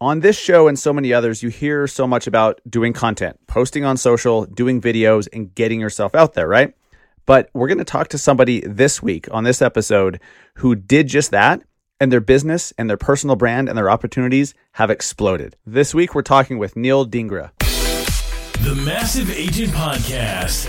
[0.00, 3.84] On this show and so many others, you hear so much about doing content, posting
[3.84, 6.72] on social, doing videos, and getting yourself out there, right?
[7.26, 10.20] But we're going to talk to somebody this week on this episode
[10.54, 11.64] who did just that,
[11.98, 15.56] and their business and their personal brand and their opportunities have exploded.
[15.66, 17.50] This week, we're talking with Neil Dhingra.
[18.62, 20.68] The Massive Agent Podcast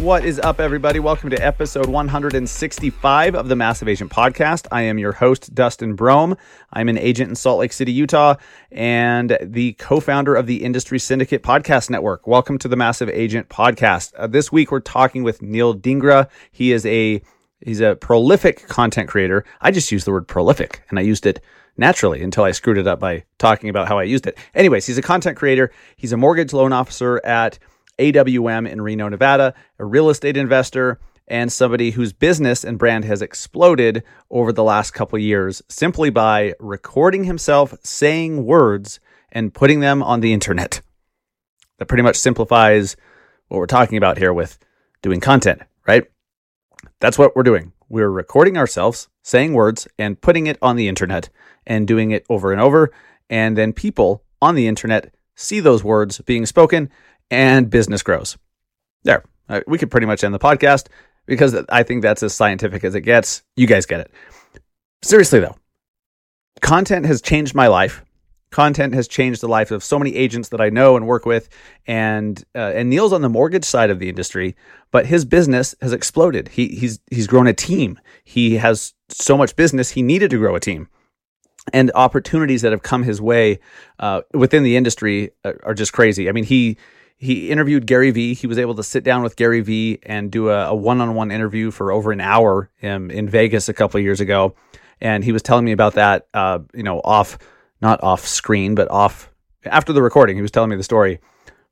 [0.00, 1.00] What is up, everybody?
[1.00, 4.68] Welcome to episode 165 of the Massive Agent Podcast.
[4.70, 6.38] I am your host, Dustin Brohm.
[6.72, 8.36] I'm an agent in Salt Lake City, Utah,
[8.70, 12.28] and the co founder of the Industry Syndicate Podcast Network.
[12.28, 14.12] Welcome to the Massive Agent Podcast.
[14.16, 16.28] Uh, this week, we're talking with Neil Dhingra.
[16.52, 17.20] He is a
[17.60, 19.44] He's a prolific content creator.
[19.60, 21.42] I just used the word prolific and I used it
[21.76, 24.38] naturally until I screwed it up by talking about how I used it.
[24.54, 25.72] Anyways, he's a content creator.
[25.96, 27.58] He's a mortgage loan officer at
[27.98, 33.22] AWM in Reno, Nevada, a real estate investor, and somebody whose business and brand has
[33.22, 38.98] exploded over the last couple years simply by recording himself saying words
[39.30, 40.80] and putting them on the internet.
[41.78, 42.96] That pretty much simplifies
[43.48, 44.58] what we're talking about here with
[45.02, 46.04] doing content, right?
[47.00, 47.72] That's what we're doing.
[47.88, 51.28] We're recording ourselves saying words and putting it on the internet
[51.66, 52.90] and doing it over and over.
[53.30, 56.90] And then people on the internet see those words being spoken
[57.30, 58.36] and business grows.
[59.04, 60.88] There, uh, we could pretty much end the podcast
[61.26, 63.42] because I think that's as scientific as it gets.
[63.56, 64.10] You guys get it.
[65.02, 65.56] Seriously, though,
[66.60, 68.04] content has changed my life.
[68.50, 71.50] Content has changed the life of so many agents that I know and work with,
[71.86, 74.56] and uh, and Neil's on the mortgage side of the industry,
[74.90, 76.48] but his business has exploded.
[76.48, 78.00] He he's he's grown a team.
[78.24, 79.90] He has so much business.
[79.90, 80.88] He needed to grow a team,
[81.74, 83.60] and opportunities that have come his way
[83.98, 86.26] uh, within the industry are, are just crazy.
[86.30, 86.78] I mean, he
[87.18, 88.34] he interviewed Gary Vee.
[88.34, 91.90] He was able to sit down with Gary Vee and do a, one-on-one interview for
[91.90, 94.54] over an hour in, in Vegas a couple years ago.
[95.00, 97.38] And he was telling me about that, uh, you know, off,
[97.80, 99.30] not off screen, but off
[99.64, 100.36] after the recording.
[100.36, 101.18] He was telling me the story.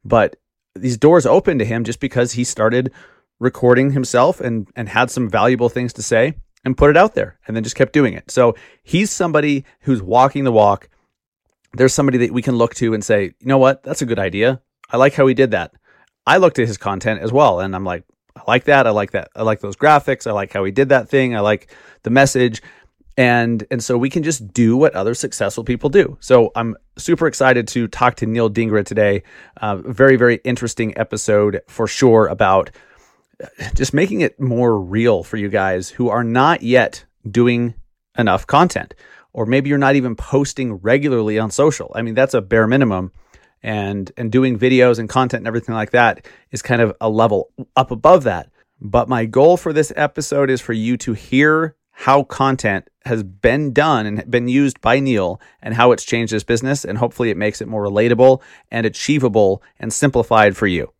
[0.05, 0.37] But
[0.75, 2.93] these doors opened to him just because he started
[3.39, 6.35] recording himself and and had some valuable things to say
[6.65, 8.31] and put it out there and then just kept doing it.
[8.31, 10.89] So he's somebody who's walking the walk.
[11.75, 14.19] There's somebody that we can look to and say, you know what, that's a good
[14.19, 14.61] idea.
[14.91, 15.73] I like how he did that.
[16.27, 18.05] I looked at his content as well and I'm like,
[18.37, 18.87] I like that.
[18.87, 19.31] I like that.
[19.35, 20.27] I like those graphics.
[20.27, 21.35] I like how he did that thing.
[21.35, 22.63] I like the message.
[23.17, 26.19] And and so we can just do what other successful people do.
[26.21, 29.23] So I'm super excited to talk to Neil Dhingra today.
[29.57, 32.71] Uh, very very interesting episode for sure about
[33.43, 37.75] uh, just making it more real for you guys who are not yet doing
[38.19, 38.95] enough content,
[39.33, 41.93] or maybe you're not even posting regularly on social.
[41.95, 43.13] I mean that's a bare minimum
[43.63, 47.51] and and doing videos and content and everything like that is kind of a level
[47.77, 48.51] up above that.
[48.81, 53.73] But my goal for this episode is for you to hear how content has been
[53.73, 57.39] done and been used by Neil and how it's changed his business and hopefully it
[57.39, 60.93] makes it more relatable and achievable and simplified for you.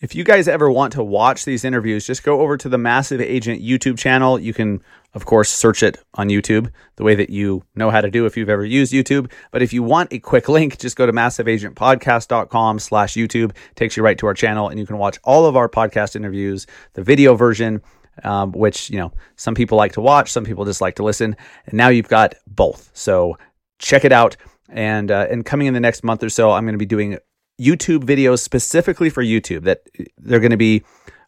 [0.00, 3.20] If you guys ever want to watch these interviews, just go over to the Massive
[3.20, 4.38] Agent YouTube channel.
[4.38, 8.10] You can, of course, search it on YouTube the way that you know how to
[8.10, 9.30] do if you've ever used YouTube.
[9.50, 13.54] But if you want a quick link, just go to massiveagentpodcast.com slash YouTube.
[13.74, 16.66] takes you right to our channel and you can watch all of our podcast interviews,
[16.94, 17.82] the video version,
[18.24, 21.36] um, which, you know, some people like to watch, some people just like to listen.
[21.66, 22.90] And now you've got both.
[22.94, 23.36] So
[23.78, 24.38] check it out.
[24.70, 27.18] And, uh, and coming in the next month or so, I'm going to be doing
[27.60, 29.82] YouTube videos specifically for YouTube that
[30.18, 30.82] they're going to be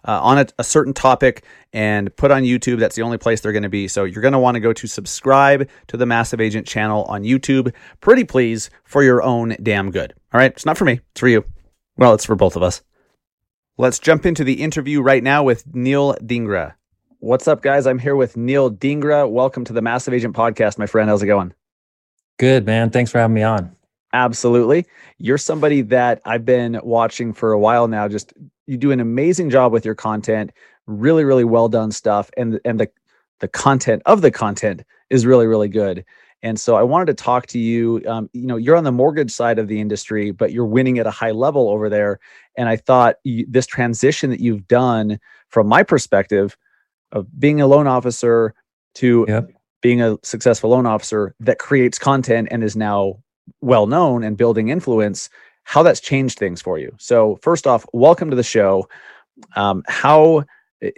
[0.07, 2.79] uh, on a, a, certain topic and put on YouTube.
[2.79, 3.87] That's the only place they're going to be.
[3.87, 7.23] So you're going to want to go to subscribe to the Massive Agent channel on
[7.23, 7.73] YouTube.
[8.01, 10.13] Pretty please for your own damn good.
[10.33, 10.51] All right.
[10.51, 11.01] It's not for me.
[11.13, 11.45] It's for you.
[11.97, 12.83] Well, it's for both of us.
[13.79, 16.75] Let's jump into the interview right now with Neil Dhingra.
[17.21, 17.87] What's up, guys?
[17.87, 19.31] I'm here with Neil Dhingra.
[19.31, 21.09] Welcome to the Massive Agent podcast, my friend.
[21.09, 21.55] How's it going?
[22.39, 22.91] Good, man.
[22.91, 23.77] Thanks for having me on.
[24.13, 24.87] Absolutely.
[25.19, 28.09] You're somebody that I've been watching for a while now.
[28.09, 28.33] Just
[28.67, 30.53] you do an amazing job with your content.
[30.87, 32.31] Really, really well done stuff.
[32.37, 32.89] And and the
[33.41, 36.05] the content of the content is really, really good.
[36.43, 38.03] And so I wanted to talk to you.
[38.07, 41.07] Um, you know, you're on the mortgage side of the industry, but you're winning at
[41.07, 42.19] a high level over there.
[42.57, 46.57] And I thought you, this transition that you've done, from my perspective,
[47.13, 48.55] of being a loan officer
[48.97, 49.51] to yep.
[49.83, 53.23] being a successful loan officer that creates content and is now
[53.61, 55.29] well known and building influence,
[55.65, 56.95] how that's changed things for you.
[56.99, 58.89] So, first off, welcome to the show.
[59.57, 60.45] Um, how?
[60.83, 60.91] eh,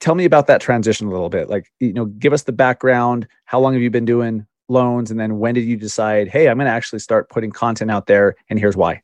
[0.00, 1.48] Tell me about that transition a little bit.
[1.50, 3.26] Like, you know, give us the background.
[3.44, 6.56] How long have you been doing loans, and then when did you decide, hey, I'm
[6.56, 9.02] going to actually start putting content out there, and here's why?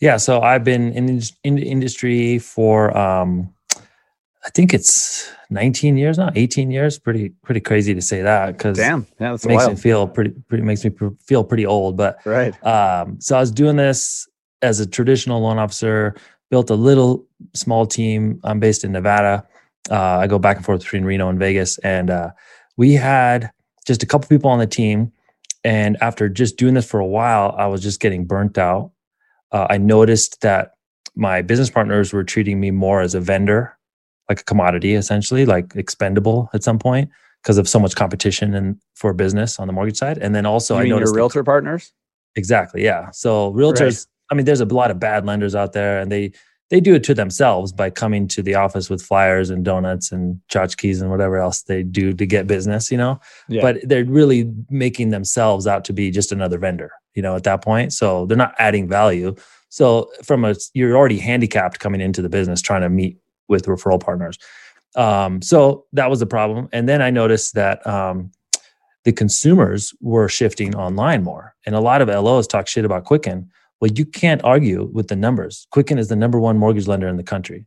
[0.00, 3.54] Yeah, so I've been in in industry for um,
[4.44, 6.98] I think it's 19 years now, 18 years.
[6.98, 9.72] Pretty pretty crazy to say that because Damn, yeah, that's it makes wild.
[9.74, 10.90] me feel pretty pretty makes me
[11.20, 11.96] feel pretty old.
[11.96, 12.52] But right.
[12.64, 14.28] um, so I was doing this
[14.62, 16.16] as a traditional loan officer.
[16.50, 18.40] Built a little small team.
[18.42, 19.46] I'm based in Nevada.
[19.90, 22.30] Uh, I go back and forth between Reno and Vegas, and uh,
[22.76, 23.50] we had
[23.86, 25.12] just a couple people on the team.
[25.62, 28.92] And after just doing this for a while, I was just getting burnt out.
[29.52, 30.72] Uh, I noticed that
[31.14, 33.76] my business partners were treating me more as a vendor,
[34.30, 37.10] like a commodity, essentially, like expendable at some point
[37.42, 40.18] because of so much competition and for business on the mortgage side.
[40.18, 41.92] And then also, you I mean your noticed that- realtor partners?
[42.36, 42.84] Exactly.
[42.84, 43.10] Yeah.
[43.10, 46.32] So realtors, I mean, there's a lot of bad lenders out there and they
[46.70, 50.40] they do it to themselves by coming to the office with flyers and donuts and
[50.48, 53.18] tchotchkes and whatever else they do to get business, you know.
[53.48, 53.62] Yeah.
[53.62, 57.64] But they're really making themselves out to be just another vendor, you know, at that
[57.64, 57.92] point.
[57.92, 59.34] So they're not adding value.
[59.70, 63.18] So from a you're already handicapped coming into the business trying to meet
[63.50, 64.38] with referral partners.
[64.96, 66.68] Um, so that was the problem.
[66.72, 68.32] And then I noticed that um,
[69.04, 71.54] the consumers were shifting online more.
[71.66, 73.50] And a lot of LOs talk shit about Quicken.
[73.80, 75.66] Well, you can't argue with the numbers.
[75.70, 77.66] Quicken is the number one mortgage lender in the country.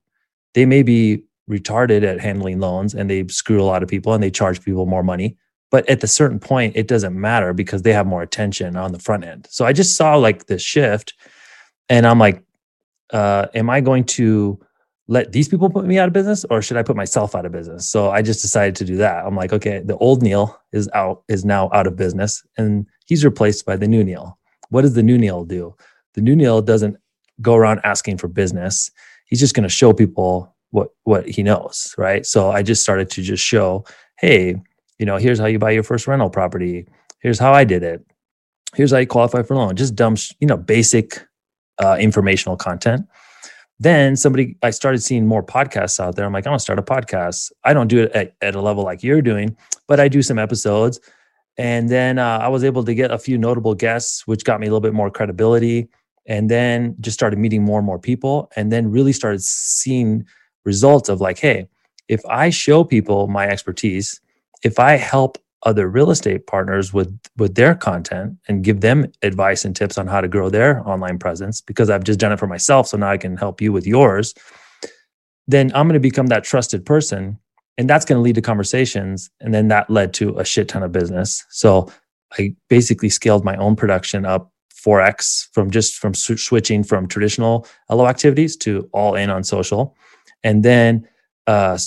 [0.54, 4.24] They may be retarded at handling loans and they screw a lot of people and
[4.24, 5.38] they charge people more money.
[5.72, 9.00] But at the certain point, it doesn't matter because they have more attention on the
[9.00, 9.48] front end.
[9.50, 11.16] So I just saw like this shift
[11.90, 12.44] and I'm like,
[13.12, 14.60] uh, am I going to
[15.08, 17.52] let these people put me out of business or should I put myself out of
[17.52, 17.88] business?
[17.88, 19.26] So I just decided to do that.
[19.26, 23.26] I'm like, okay, the old Neil is out, is now out of business and he's
[23.26, 24.38] replaced by the new Neil.
[24.70, 25.76] What does the new Neil do?
[26.14, 26.98] The new Neil doesn't
[27.42, 28.92] go around asking for business.
[29.26, 32.26] He's just going to show people what what he knows, right?
[32.26, 33.86] So I just started to just show,
[34.20, 34.56] hey,
[35.00, 36.88] you know, here's how you buy your first rental property.
[37.20, 38.06] Here's how I did it.
[38.76, 39.76] Here's how you qualify for a loan.
[39.76, 41.26] Just dumb, you know, basic
[41.84, 43.06] uh, informational content.
[43.80, 46.26] Then somebody, I started seeing more podcasts out there.
[46.26, 47.52] I'm like, I'm gonna start a podcast.
[47.64, 50.40] I don't do it at, at a level like you're doing, but I do some
[50.40, 51.00] episodes.
[51.58, 54.68] And then uh, I was able to get a few notable guests, which got me
[54.68, 55.90] a little bit more credibility.
[56.26, 60.26] And then just started meeting more and more people, and then really started seeing
[60.64, 61.68] results of like, hey,
[62.08, 64.22] if I show people my expertise,
[64.64, 69.66] if I help other real estate partners with with their content and give them advice
[69.66, 72.48] and tips on how to grow their online presence because I've just done it for
[72.48, 74.34] myself so now I can help you with yours
[75.48, 77.38] then I'm going to become that trusted person
[77.78, 80.84] and that's going to lead to conversations and then that led to a shit ton
[80.84, 81.44] of business.
[81.50, 81.92] So
[82.38, 87.68] I basically scaled my own production up 4x from just from sw- switching from traditional
[87.90, 89.96] LO activities to all in on social.
[90.44, 91.08] And then
[91.48, 91.78] uh,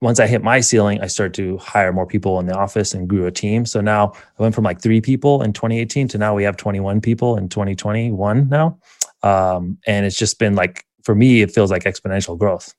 [0.00, 3.08] once I hit my ceiling, I started to hire more people in the office and
[3.08, 3.64] grew a team.
[3.64, 7.00] So now I went from like three people in 2018 to now we have 21
[7.00, 8.78] people in 2021 now.
[9.22, 12.74] Um, and it's just been like, for me, it feels like exponential growth.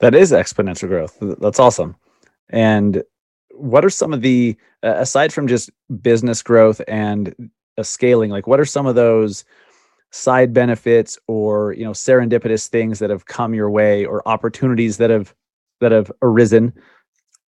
[0.00, 1.16] That is exponential growth.
[1.20, 1.96] That's awesome.
[2.50, 3.02] And
[3.50, 5.70] what are some of the aside from just
[6.02, 7.34] business growth and
[7.80, 8.30] scaling?
[8.30, 9.44] Like, what are some of those
[10.12, 15.10] side benefits or you know serendipitous things that have come your way or opportunities that
[15.10, 15.34] have
[15.80, 16.72] that have arisen?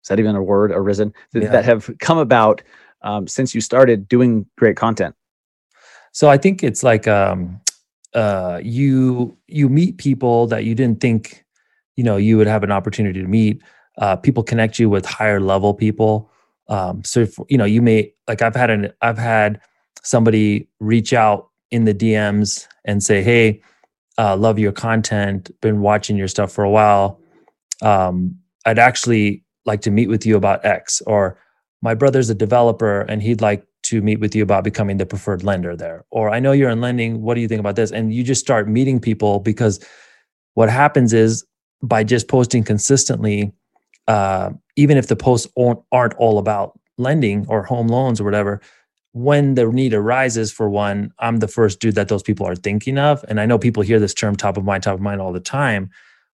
[0.03, 0.71] Is that even a word?
[0.73, 1.51] Arisen that, Yeah.
[1.51, 2.63] that have come about
[3.03, 5.15] um, since you started doing great content.
[6.13, 7.61] So I think it's like um,
[8.15, 11.45] uh, you you meet people that you didn't think
[11.97, 13.63] you know you would have an opportunity to meet.
[13.99, 16.31] Uh, people connect you with higher level people.
[16.69, 19.61] Um, so if, you know you may like I've had an I've had
[20.03, 23.61] somebody reach out in the DMs and say, "Hey,
[24.19, 25.51] uh, love your content.
[25.61, 27.21] Been watching your stuff for a while.
[27.83, 31.39] Um, I'd actually like to meet with you about X." Or
[31.83, 35.45] my brother's a developer and he'd like to meet with you about becoming the preferred
[35.45, 36.05] lender there.
[36.11, 37.23] Or I know you're in lending.
[37.23, 37.93] What do you think about this?
[37.93, 39.85] And you just start meeting people because
[40.55, 41.45] what happens is
[41.83, 43.53] by just posting consistently,
[44.09, 48.61] uh, even if the posts aren't aren't all about lending or home loans or whatever,
[49.13, 52.99] when the need arises for one, I'm the first dude that those people are thinking
[52.99, 53.25] of.
[53.29, 55.41] And I know people hear this term top of mind, top of mind all the
[55.41, 55.91] time,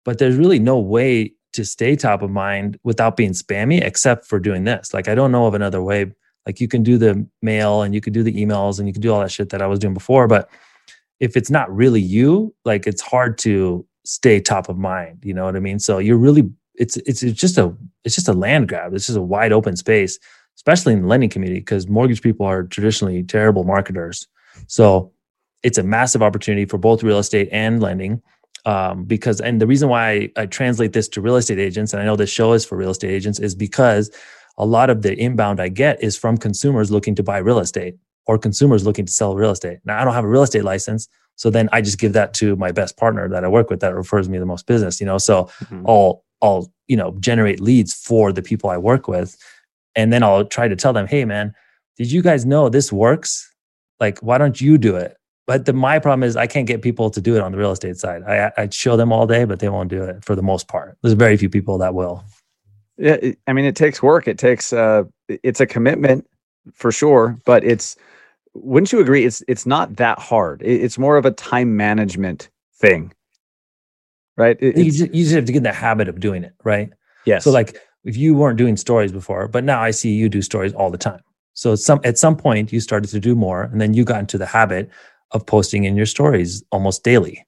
[0.05, 4.39] but there's really no way to stay top of mind without being spammy except for
[4.39, 4.93] doing this.
[4.93, 6.11] Like I don't know of another way.
[6.45, 9.01] Like you can do the mail and you can do the emails and you can
[9.01, 10.49] do all that shit that I was doing before, but
[11.19, 15.45] if it's not really you, like it's hard to stay top of mind, you know
[15.45, 15.79] what I mean?
[15.79, 17.75] So you're really it's it's it's just a
[18.05, 18.93] it's just a land grab.
[18.93, 20.17] It's just a wide open space,
[20.55, 24.27] especially in the lending community because mortgage people are traditionally terrible marketers.
[24.67, 25.11] So
[25.61, 28.21] it's a massive opportunity for both real estate and lending.
[28.65, 32.01] Um, because and the reason why I, I translate this to real estate agents and
[32.01, 34.11] i know this show is for real estate agents is because
[34.57, 37.95] a lot of the inbound i get is from consumers looking to buy real estate
[38.27, 39.79] or consumers looking to sell real estate.
[39.85, 42.55] Now i don't have a real estate license so then i just give that to
[42.57, 45.17] my best partner that i work with that refers me the most business you know?
[45.17, 45.83] So Mhm.
[45.87, 49.37] i'll i'll you know generate leads for the people i work with
[49.95, 51.53] and then i'll try to tell them hey man
[51.97, 53.53] did you guys know this works?
[53.99, 55.17] Like why don't you do it
[55.49, 57.71] but the my problem is I can't get people to do it on the real
[57.71, 58.21] estate side.
[58.21, 60.95] I I show them all day, but they won't do it for the most part.
[61.01, 62.23] There's very few people that will.
[62.99, 64.27] Yeah, I mean, it takes work.
[64.27, 66.27] It takes uh, it's a commitment
[66.75, 67.95] for sure, but it's
[68.53, 69.25] wouldn't you agree?
[69.25, 70.61] It's it's not that hard.
[70.61, 73.11] It's more of a time management thing,
[74.37, 74.55] right?
[74.61, 76.91] It- You just, you just have to get in the habit of doing it, right?
[77.25, 77.43] yes.
[77.43, 80.73] So like if you weren't doing stories before, but now I see you do stories
[80.73, 81.21] all the time.
[81.55, 84.37] So some at some point you started to do more, and then you got into
[84.37, 84.91] the habit
[85.31, 87.45] of posting in your stories almost daily,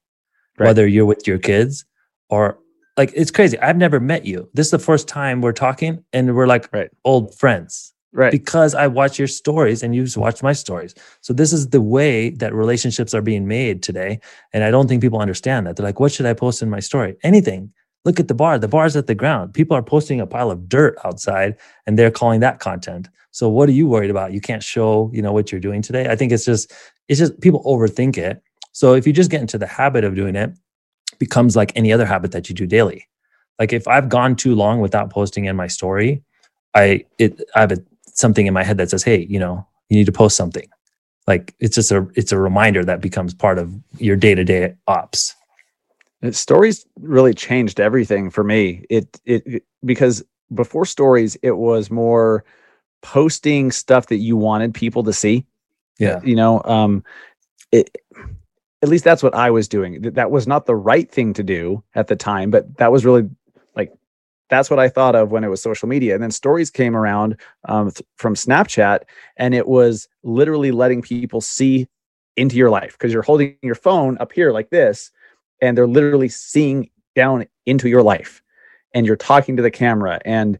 [0.60, 0.68] Right.
[0.68, 1.86] whether you're with your kids
[2.30, 2.58] or
[2.98, 3.58] like it's crazy.
[3.60, 4.50] I've never met you.
[4.54, 6.90] This is the first time we're talking, and we're like Right.
[7.06, 7.94] old friends.
[8.14, 8.30] right.
[8.34, 10.94] because I watch your stories and you've watched my stories.
[11.22, 14.20] So this is the way that relationships are being made today.
[14.52, 15.78] And I don't think people understand that.
[15.78, 17.16] They're like, what should I post in my story?
[17.24, 17.72] Anything.
[18.04, 18.60] Look at the bar.
[18.60, 19.54] The bar's at the ground.
[19.54, 21.56] People are posting a pile of dirt outside
[21.88, 23.08] and they're calling that content.
[23.32, 24.34] So what are you worried about?
[24.34, 26.08] You can't show, you know, what you're doing today.
[26.10, 26.74] I think it's just,
[27.08, 28.42] it's just people overthink it.
[28.74, 30.52] So if you just get into the habit of doing it,
[31.14, 33.08] it becomes like any other habit that you do daily.
[33.60, 36.24] Like if I've gone too long without posting in my story,
[36.76, 37.78] I it I have a
[38.14, 40.68] something in my head that says, "Hey, you know, you need to post something."
[41.28, 44.76] Like it's just a it's a reminder that becomes part of your day to day
[44.88, 45.36] ops.
[46.24, 50.24] Uh, stories really changed everything for me it, it it- because
[50.54, 52.44] before stories it was more
[53.01, 55.46] posting stuff that you wanted people to see.
[56.00, 57.03] Yeah, you know um
[57.72, 57.96] it
[58.81, 60.01] at least that's what i was doing.
[60.01, 63.29] That was not the right thing to do at the time but that was really
[63.75, 63.93] like
[64.50, 66.13] that's what i thought of when it was social media.
[66.13, 69.01] And then stories came around um, th- from snapchat
[69.38, 71.88] and it was literally letting people see
[72.38, 75.12] into your life because you're holding your phone up here like this
[75.62, 78.41] and they're literally seeing down into your life
[78.93, 80.58] and you're talking to the camera and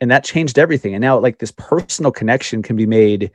[0.00, 0.94] and that changed everything.
[0.94, 3.30] And now like this personal connection can be made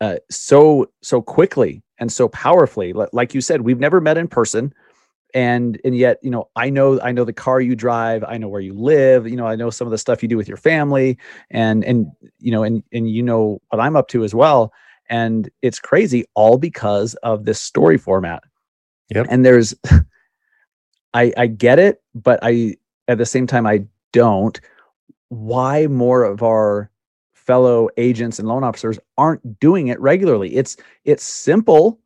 [0.00, 2.92] uh, so so quickly and so powerfully.
[2.92, 4.72] Li- like you said we've never met in person.
[5.34, 8.24] And and yet you know i know i know the car you drive.
[8.24, 9.26] I know where you live.
[9.26, 11.18] You know i know some of the stuff you do with your family.
[11.50, 12.06] And and
[12.38, 14.72] you know and and you know what i'm up to as well.
[15.08, 18.42] And it's crazy all because of this story format.
[19.14, 19.26] Yep.
[19.30, 19.74] and there's
[21.14, 22.74] i i get it but i
[23.08, 24.60] at the same time i don't
[25.36, 26.90] why more of our
[27.34, 31.98] fellow agents and loan officers aren't doing it regularly it's it's simple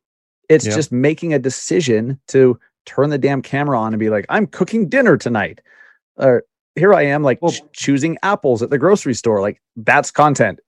[0.48, 0.74] it's Yep.
[0.74, 4.88] just making a decision to turn the damn camera on and be like i'm cooking
[4.88, 5.60] dinner tonight
[6.16, 6.44] or
[6.74, 10.60] here i am like Well- ch- choosing apples at the grocery store like that's content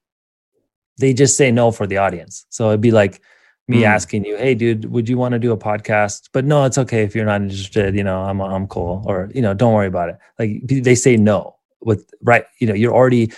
[0.98, 2.44] they just say no for the audience.
[2.50, 3.22] So it'd be like
[3.66, 3.86] me Mm.
[3.86, 7.02] asking you, "Hey, dude, would you want to do a podcast?" But no, it's okay
[7.02, 7.96] if you're not interested.
[7.96, 10.18] You know, I'm I'm cool, or you know, don't worry about it.
[10.38, 12.44] Like they say no with right.
[12.58, 13.32] You know, you're already.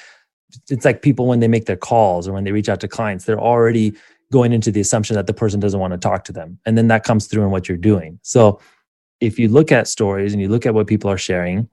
[0.70, 3.24] It's like people when they make their calls or when they reach out to clients,
[3.24, 3.94] they're already
[4.32, 6.88] going into the assumption that the person doesn't want to talk to them, and then
[6.88, 8.18] that comes through in what you're doing.
[8.22, 8.60] So
[9.20, 11.68] if you look at stories and you look at what people are sharing,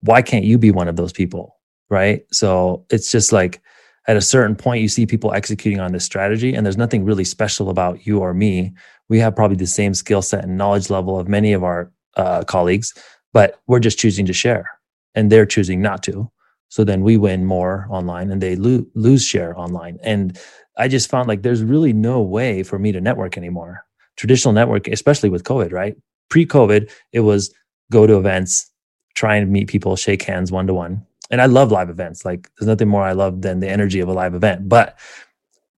[0.00, 1.56] why can't you be one of those people?
[1.88, 2.24] Right.
[2.32, 3.60] So it's just like
[4.08, 7.24] at a certain point, you see people executing on this strategy, and there's nothing really
[7.24, 8.72] special about you or me.
[9.08, 12.44] We have probably the same skill set and knowledge level of many of our uh,
[12.44, 12.94] colleagues,
[13.32, 14.70] but we're just choosing to share,
[15.16, 16.30] and they're choosing not to.
[16.68, 19.98] So then we win more online, and they lo- lose share online.
[20.02, 20.38] And
[20.76, 23.84] I just found like there's really no way for me to network anymore.
[24.16, 25.96] Traditional network, especially with COVID, right?
[26.28, 27.52] Pre-COVID, it was
[27.90, 28.70] go to events,
[29.14, 31.04] try and meet people, shake hands one to one.
[31.30, 32.24] And I love live events.
[32.24, 34.68] Like there's nothing more I love than the energy of a live event.
[34.68, 34.98] But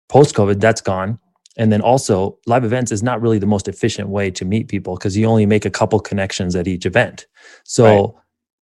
[0.08, 1.18] post COVID, that's gone.
[1.58, 4.96] And then also, live events is not really the most efficient way to meet people
[4.96, 7.26] because you only make a couple connections at each event.
[7.64, 8.14] So, Right.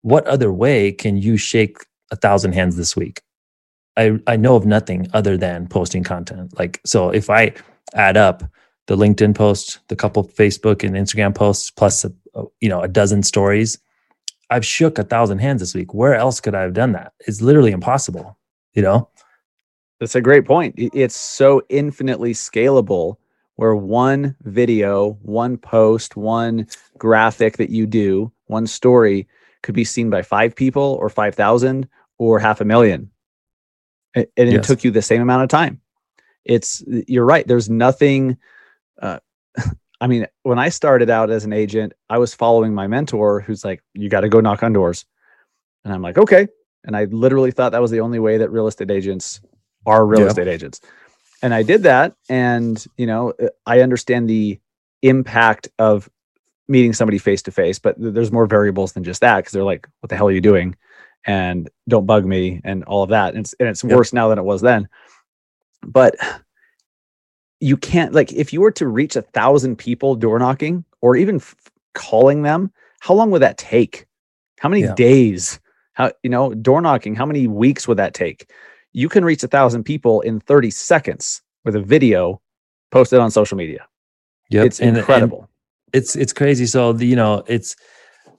[0.05, 1.79] What other way can you shake
[2.11, 3.23] a thousand hands this week?
[3.97, 6.59] I, I know of nothing other than posting content.
[6.59, 7.55] Like, so if I
[7.95, 8.43] add up
[8.87, 12.89] the LinkedIn post, the couple Facebook and Instagram posts, plus a, a- you know a
[12.89, 13.79] dozen stories,
[14.51, 15.95] I've shook a thousand hands this week.
[15.95, 17.15] Where else could I have done that?
[17.21, 18.37] It's literally impossible.
[18.75, 19.09] You know,
[20.01, 20.75] That's a great point.
[20.77, 23.17] It's so infinitely scalable
[23.57, 26.67] where one video, one post, one
[26.99, 29.27] graphic that you do, one story
[29.65, 33.11] could be seen by five people or 5,000 or half a million.
[34.15, 34.67] And it Yes.
[34.67, 35.81] took you the same amount of time.
[36.45, 37.45] It's, you're right.
[37.49, 38.37] There's nothing,
[39.03, 39.19] uh,
[40.01, 43.65] I mean, when I started out as an agent, I was following my mentor who's
[43.65, 45.07] like, you got to go knock on doors.
[45.85, 46.47] And I'm like, okay.
[46.85, 49.41] And I literally thought that was the only way that real estate agents
[49.87, 50.27] are real Yeah.
[50.29, 50.81] estate agents.
[51.43, 52.15] And I did that.
[52.29, 53.33] And, you know,
[53.67, 54.61] I understand the
[55.03, 56.09] impact of
[56.69, 59.63] meeting somebody face to face, but th- there's more variables than just that because they're
[59.65, 60.75] like, what the hell are you doing?
[61.27, 63.35] And don't bug me and all of that.
[63.35, 63.97] And it's, and it's Yep.
[63.97, 64.89] worse now than it was then.
[65.83, 66.17] But
[67.61, 71.37] you can't, like, if you were to reach a thousand people door knocking or even
[71.37, 71.55] f-
[71.95, 74.07] calling them, how long would that take?
[74.61, 74.95] How many Yeah.
[74.95, 75.61] days?
[75.95, 78.51] How, you know, door knocking, how many weeks would that take?
[78.93, 82.41] You can reach a thousand people in 30 seconds with a video
[82.91, 83.87] posted on social media.
[84.51, 84.67] Yep.
[84.67, 85.49] It's And- and incredible.
[85.95, 86.67] It's it's crazy.
[86.67, 87.77] So the, you know, it's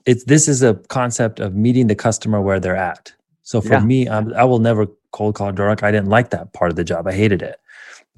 [0.06, 3.12] it's this is a concept of meeting the customer where they're at.
[3.42, 3.80] So for Yeah.
[3.80, 5.82] me, I'm, I will never cold call Dork.
[5.82, 7.08] I didn't like that part of the job.
[7.08, 7.58] I hated it.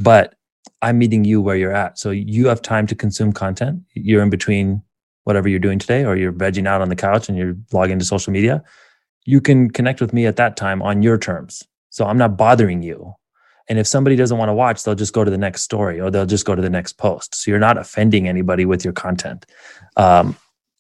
[0.00, 0.34] But
[0.82, 1.98] I'm meeting you where you're at.
[1.98, 3.82] So you have time to consume content.
[3.94, 4.82] You're in between
[5.24, 8.04] whatever you're doing today, or you're vegging out on the couch and you're logging to
[8.04, 8.62] social media.
[9.26, 11.64] You can connect with me at that time on your terms.
[11.90, 13.14] So I'm not bothering you.
[13.68, 16.10] And if somebody doesn't want to watch, they'll just go to the next story or
[16.10, 17.34] they'll just go to the next post.
[17.34, 19.46] So you're not offending anybody with your content.
[19.96, 20.36] Um,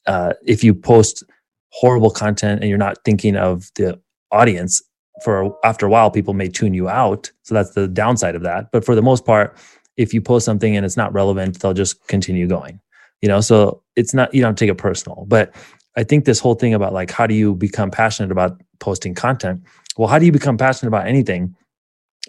[0.06, 1.22] uh, if you post
[1.70, 4.00] horrible content and you're not thinking of the
[4.32, 4.82] audience,
[5.22, 7.30] for after a while, people may tune you out.
[7.42, 8.70] So that's the downside of that.
[8.72, 9.56] But for the most part,
[9.96, 12.80] if you post something and it's not relevant, they'll just continue going.
[13.20, 15.24] You know, so it's not you don't take it personal.
[15.26, 15.54] But
[15.96, 19.62] I think this whole thing about like how do you become passionate about posting content?
[19.96, 21.56] Well, how do you become passionate about anything?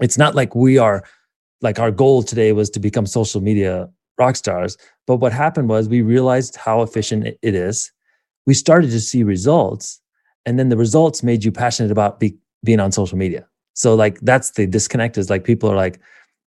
[0.01, 1.03] It's not like we are
[1.61, 4.77] like our goal today was to become social media rock stars.
[5.07, 7.91] But what happened was we realized how efficient it- is.
[8.45, 9.99] We started to see results,
[10.45, 13.47] and then the results made you passionate about be, being on social media.
[13.73, 15.99] So like that's the disconnect is like people are like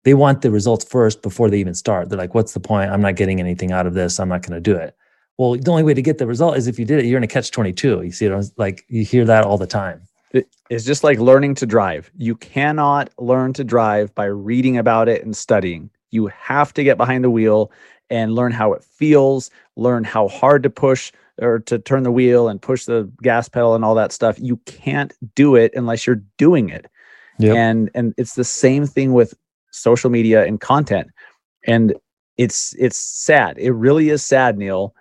[0.04, 2.08] they want the results first before they even start.
[2.08, 2.90] They're like, "What's the point?
[2.90, 4.18] I'm not getting anything out of this.
[4.18, 4.96] I'm not going to do it."
[5.38, 7.04] Well, the only way to get the result is if you did it.
[7.06, 8.02] You're going to catch 22.
[8.02, 10.02] You see it like you hear that all the time.
[10.32, 12.10] It- It's just like learning to drive.
[12.16, 15.90] You cannot learn to drive by reading about it and studying.
[16.10, 17.70] You have to get behind the wheel
[18.10, 22.48] and learn how it feels, learn how hard to push or to turn the wheel
[22.48, 24.38] and push the gas pedal and all that stuff.
[24.38, 26.86] You can't do it unless you're doing it.
[27.38, 27.56] Yep.
[27.56, 29.34] And and it's the same thing with
[29.70, 31.08] social media and content.
[31.66, 31.94] And
[32.36, 33.58] it's it's sad.
[33.58, 34.94] It really is sad, Neil,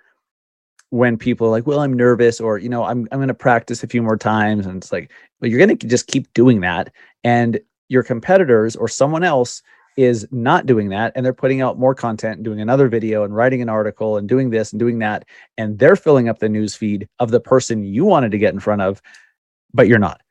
[0.91, 3.83] when people are like, "Well, I'm nervous," or you know, "I'm I'm going to practice
[3.83, 6.93] a few more times," and it's like, "Well, you're going to just keep doing that,"
[7.25, 9.61] and your competitors or someone else
[9.97, 13.35] is not doing that, and they're putting out more content, and doing another video, and
[13.35, 15.25] writing an article, and doing this and doing that,
[15.57, 18.59] and they're filling up the news feed of the person you wanted to get in
[18.61, 19.01] front of,
[19.73, 20.21] but you're not.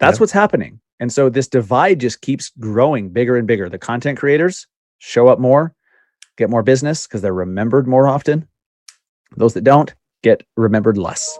[0.00, 0.20] That's Yep.
[0.22, 3.68] what's happening, and so this divide just keeps growing bigger and bigger.
[3.70, 4.66] The content creators
[4.98, 5.74] show up more,
[6.38, 8.48] get more business because they're remembered more often.
[9.36, 11.38] Those that don't get remembered less.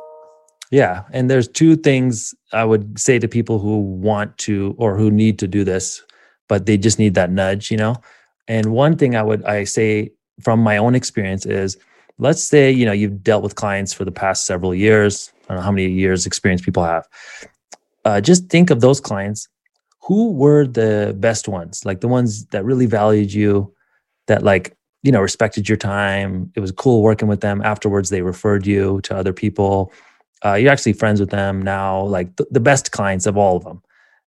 [0.70, 1.04] Yeah.
[1.12, 5.38] And there's two things I would say to people who want to or who need
[5.38, 6.02] to do this,
[6.48, 7.96] but they just need that nudge, you know?
[8.48, 11.78] And one thing I would I say from my own experience is
[12.18, 15.32] let's say, you know, you've dealt with clients for the past several years.
[15.44, 17.06] I don't know how many years experience people have.
[18.04, 19.48] Uh, just think of those clients.
[20.02, 21.84] Who were the best ones?
[21.84, 23.74] Like the ones that really valued you,
[24.26, 26.50] that like, you know, respected your time.
[26.56, 27.62] It was cool working with them.
[27.62, 29.92] Afterwards, they referred you to other people.
[30.44, 33.64] Uh, you're actually friends with them now like th- the best clients of all of
[33.64, 33.80] them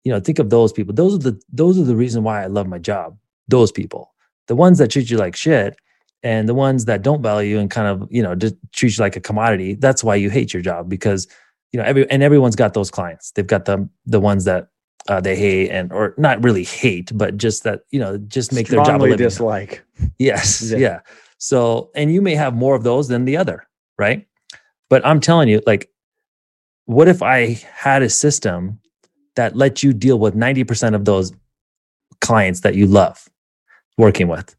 [0.05, 0.93] you know think of those people.
[0.93, 3.17] Those are the those are the reason why i love my job
[3.49, 4.13] those people.
[4.47, 5.75] The ones that treat you like shit
[6.23, 9.15] and the ones that don't value and kind of you know just treat you like
[9.17, 11.27] a commodity that's why you hate your job because
[11.73, 13.31] you know every and everyone's got those clients.
[13.31, 14.69] They've got the the ones that
[15.07, 18.67] uh, they hate and or not really hate but just that you know just make
[18.67, 19.83] their job a Strongly living dislike.
[20.17, 20.61] Yes.
[20.71, 20.77] Yeah.
[20.77, 20.99] Yeah.
[21.37, 24.25] So, and you may have more of those than the other, right?
[24.89, 25.89] But I'm telling you, like,
[26.85, 28.79] what if I had a system
[29.35, 31.33] that let you deal with 90% of those
[32.21, 33.27] clients that you love
[33.97, 34.55] working with?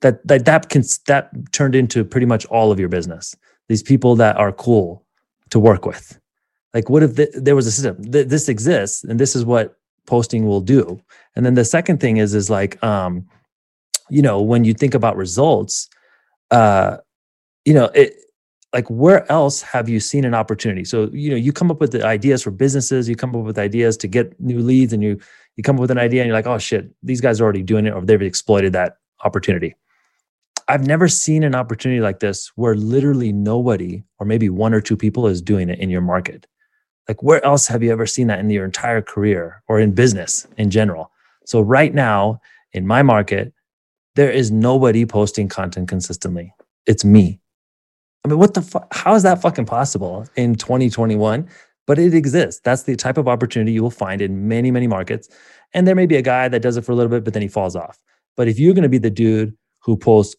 [0.00, 3.34] That that that can that turned into pretty much all of your business.
[3.68, 5.06] These people that are cool
[5.50, 6.18] to work with.
[6.74, 8.02] Like, what if th- there was a system?
[8.02, 11.00] Th- this exists, and this is what posting will do.
[11.36, 13.26] And then the second thing is, is like, um,
[14.10, 15.88] you know, when you think about results,
[16.50, 16.98] uh,
[17.64, 18.14] you know, it
[18.72, 20.84] like where else have you seen an opportunity?
[20.84, 23.58] So, you know, you come up with the ideas for businesses, you come up with
[23.58, 25.18] ideas to get new leads, and you
[25.56, 27.62] you come up with an idea and you're like, oh shit, these guys are already
[27.62, 29.74] doing it, or they've exploited that opportunity.
[30.66, 34.96] I've never seen an opportunity like this where literally nobody, or maybe one or two
[34.96, 36.46] people, is doing it in your market.
[37.08, 40.46] Like, where else have you ever seen that in your entire career or in business
[40.56, 41.10] in general?
[41.44, 42.40] So, right now
[42.72, 43.52] in my market,
[44.14, 46.52] there is nobody posting content consistently.
[46.86, 47.40] it's me.
[48.24, 48.92] I mean, what the fuck?
[48.92, 51.48] How is that fucking possible in 2021?
[51.86, 52.62] But it exists.
[52.64, 55.28] That's the type of opportunity you will find in many, many markets.
[55.74, 57.42] And there may be a guy that does it for a little bit, but then
[57.42, 57.98] he falls off.
[58.36, 60.34] But if you're going to be the dude who posts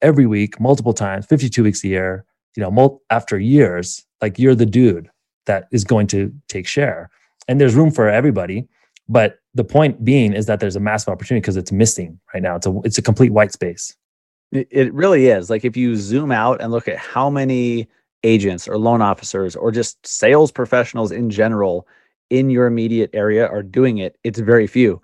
[0.00, 2.24] every week, multiple times, 52 weeks a year,
[2.56, 5.10] you know, after years, like you're the dude
[5.46, 7.10] that is going to take share.
[7.48, 8.68] And there's room for everybody.
[9.08, 12.56] But the point being is that there's a massive opportunity because it's missing right now.
[12.56, 13.96] It's a it's a complete white space.
[14.52, 15.48] It, really is.
[15.48, 17.88] Like if you zoom out and look at how many
[18.24, 21.86] agents or loan officers or just sales professionals in general
[22.30, 25.00] in your immediate area are doing it, it's very few.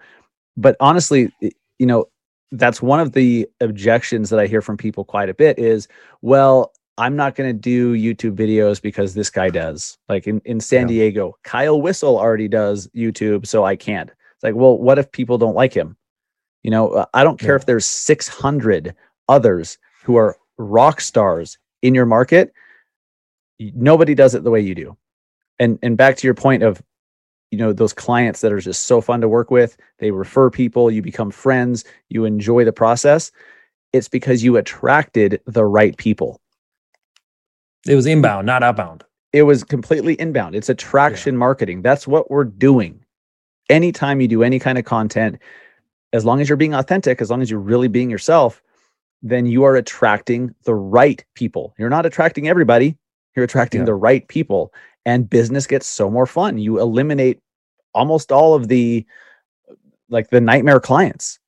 [0.56, 1.32] But honestly,
[1.78, 2.06] you know,
[2.52, 5.88] that's one of the objections that I hear from people quite a bit is,
[6.22, 9.98] well, I'm not going to do YouTube videos because this guy does.
[10.08, 10.86] Like in, in San yeah.
[10.86, 14.08] Diego, Kyle Whissel already does YouTube, so I can't.
[14.08, 15.96] It's like, well, what if people don't like him?
[16.62, 17.60] You know, uh, I don't care yeah.
[17.60, 18.94] if there's 600
[19.28, 22.52] others who are rock stars in your market.
[23.58, 24.96] Nobody does it the way you do.
[25.58, 26.82] And and back to your point of
[27.50, 30.90] you know those clients that are just so fun to work with they refer people
[30.90, 33.30] you become friends you enjoy the process
[33.92, 36.40] it's because you attracted the right people
[37.88, 41.38] it was inbound not outbound it was completely inbound it's attraction yeah.
[41.38, 43.04] marketing that's what we're doing
[43.68, 45.38] anytime you do any kind of content
[46.12, 48.62] as long as you're being authentic as long as you're really being yourself
[49.22, 52.96] then you are attracting the right people you're not attracting everybody
[53.34, 53.86] you're attracting yeah.
[53.86, 54.72] the right people
[55.06, 56.58] and business gets so more fun.
[56.58, 57.40] You eliminate
[57.94, 59.06] almost all of the
[60.10, 61.38] like the nightmare clients.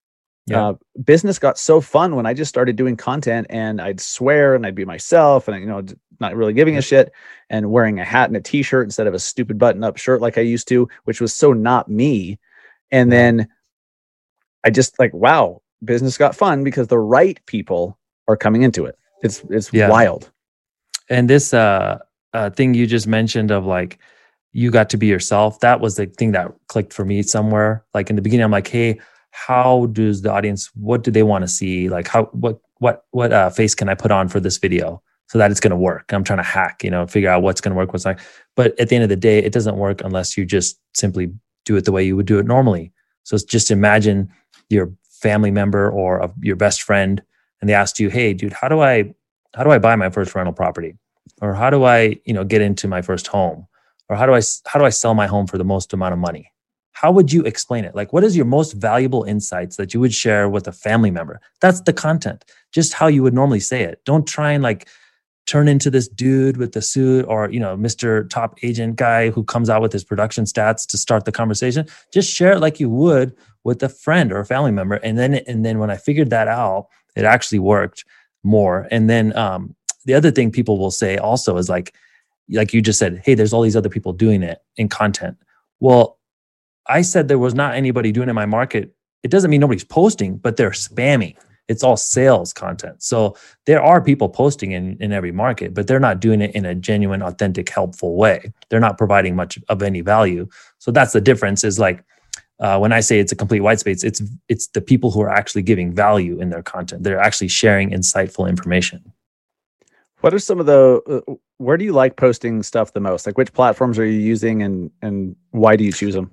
[0.48, 0.68] Yeah.
[0.68, 4.66] Uh, business got so fun when I just started doing content and I'd swear and
[4.66, 5.82] I'd be myself and you know
[6.20, 7.12] not really giving a shit
[7.50, 10.40] and wearing a hat and a t-shirt instead of a stupid button-up shirt like I
[10.40, 12.38] used to, which was so not me.
[12.90, 13.48] And then
[14.64, 18.98] I just like wow, business got fun because the right people are coming into it.
[19.22, 19.88] It's it's yeah.
[19.88, 20.30] wild.
[21.10, 21.98] And this uh
[22.34, 23.98] uh, thing you just mentioned of like
[24.52, 28.10] you got to be yourself that was the thing that clicked for me somewhere like
[28.10, 28.98] in the beginning i'm like hey
[29.46, 31.88] how does the audience what do they want to see?
[31.88, 35.38] Like how what what what uh, face can i put on for this video so
[35.38, 36.12] that it's going to work?
[36.12, 38.18] I'm trying to hack you know figure out what's going to work what's not.
[38.56, 41.32] But at the end of the day it doesn't work unless you just simply
[41.64, 42.92] do it the way you would do it normally.
[43.22, 44.30] So it's just imagine
[44.70, 47.22] your family member or a, your best friend
[47.60, 49.12] and they asked you hey dude how do i
[49.54, 50.96] how do i buy my first rental property?
[51.40, 53.66] Or how do i you know get into my first home?
[54.08, 56.18] Or how do i how do i sell my home for the most amount of
[56.18, 56.52] money
[57.00, 57.94] how would you explain it?
[57.94, 61.40] Like what is your most valuable insights that you would share with a family member?
[61.60, 64.04] That's the content just how you would normally say it.
[64.04, 64.88] Don't try and like
[65.46, 69.42] turn into this dude with the suit or you know mr top agent guy who
[69.42, 71.86] comes out with his production stats to start the conversation.
[72.12, 73.34] Just share it like you would
[73.64, 76.48] with a friend or a family member and then and then when i figured that
[76.48, 78.04] out it actually worked
[78.42, 78.86] more.
[78.90, 81.94] And then um, the other thing people will say also is like
[82.50, 85.36] like you just said hey there's all these other people doing it in content.
[85.80, 86.17] Well
[86.88, 89.84] i said there was not anybody doing it in my market it doesn't mean nobody's
[89.84, 91.36] posting but they're spamming
[91.68, 96.00] it's all sales content so there are people posting in in every market but they're
[96.00, 100.00] not doing it in a genuine authentic helpful way they're not providing much of any
[100.00, 100.46] value
[100.78, 102.04] so that's the difference is like
[102.60, 105.30] uh, when I say it's a complete white space, it's it's the people who are
[105.30, 107.04] actually giving value in their content.
[107.04, 109.12] They're actually sharing insightful information.
[110.20, 113.26] What are some of the uh, where do you like posting stuff the most?
[113.26, 116.32] Like which platforms are you using and and why do you choose them?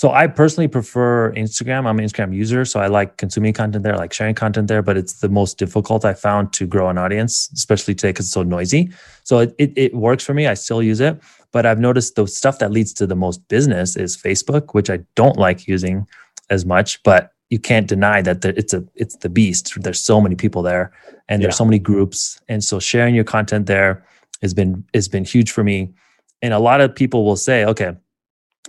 [0.00, 1.86] So I personally prefer Instagram.
[1.86, 4.80] I'm an Instagram user, so I like consuming content there, I like sharing content there,
[4.80, 8.32] but it's the most difficult I found to grow an audience, especially today because it's
[8.32, 8.92] so noisy.
[9.24, 10.46] So it, it, it works for me.
[10.46, 11.20] I still use it,
[11.52, 15.00] but I've noticed the stuff that leads to the most business is Facebook, which I
[15.16, 16.06] don't like using
[16.48, 19.74] as much, but you can't deny that it's a it's the beast.
[19.82, 20.92] There's so many people there,
[21.28, 24.02] and there's so many groups, and so sharing your content there
[24.40, 25.92] has been has been huge for me.
[26.40, 27.96] And a lot of people will say, okay,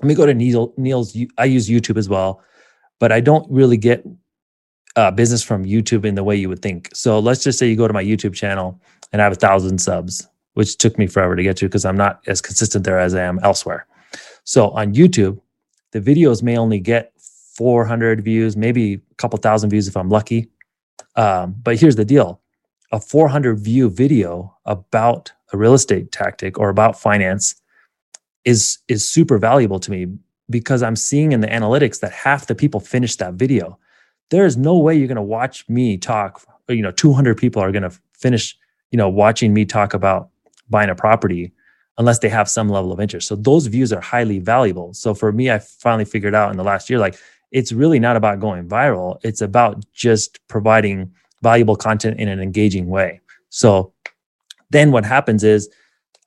[0.02, 1.16] let me go to Neil, Neil's.
[1.38, 2.42] I use YouTube as well,
[3.00, 4.04] but I don't really get
[4.96, 6.90] uh, business from YouTube in the way you would think.
[6.94, 8.82] So let's just say you go to my YouTube channel
[9.14, 11.98] and I have a thousand subs, which took me forever to get to because I'm
[11.98, 13.86] not as consistent there as I am elsewhere.
[14.44, 15.40] So on YouTube,
[15.92, 17.14] the videos may only get
[17.56, 20.50] 400 views, maybe a couple thousand views if I'm lucky.
[21.16, 22.42] Um, but here's the deal
[22.92, 27.61] a 400 view video about a real estate tactic or about finance
[28.45, 30.08] is is super valuable to me
[30.49, 33.77] because I'm seeing in the analytics that half the people finish that video.
[34.30, 36.41] There is no way you're going to watch me talk.
[36.67, 38.58] You know, 200 people are going to finish.
[38.91, 40.30] You know, watching me talk about
[40.69, 41.54] buying a property
[41.97, 43.27] unless they have some level of interest.
[43.27, 44.93] So those views are highly valuable.
[44.93, 47.15] So for me, I finally figured out in the last year, like
[47.51, 49.19] it's really not about going viral.
[49.23, 53.19] It's about just providing valuable content in an engaging way.
[53.49, 53.93] So
[54.69, 55.69] then what happens is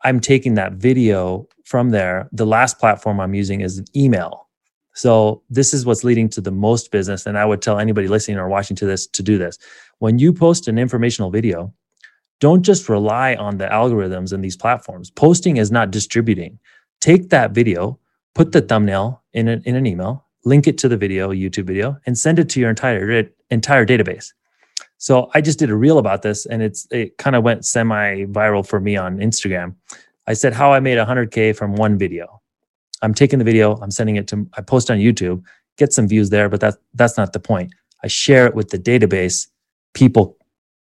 [0.03, 2.29] I'm taking that video from there.
[2.33, 4.49] The last platform I'm using is email.
[4.95, 7.27] So this is what's leading to the most business.
[7.27, 9.59] And I would tell anybody listening or watching to this to do this.
[9.99, 11.75] When you post an informational video,
[12.41, 15.11] don't just rely on the algorithms and these platforms.
[15.11, 16.59] Posting is not distributing.
[17.01, 17.99] Take that video,
[18.35, 21.99] put the thumbnail in, a, in an email, link it to the video, YouTube video,
[22.07, 24.33] and send it to your entire entire database.
[24.99, 28.25] So I just did a reel about this, and it's it kind of went semi
[28.27, 29.75] viral for me on Instagram.
[30.27, 32.41] I said how I made 100k from one video.
[33.03, 35.43] I'm taking the video, I'm sending it to, I post on YouTube,
[35.77, 37.73] get some views there, but that's that's not the point.
[38.03, 39.49] I share it with the database.
[39.95, 40.37] People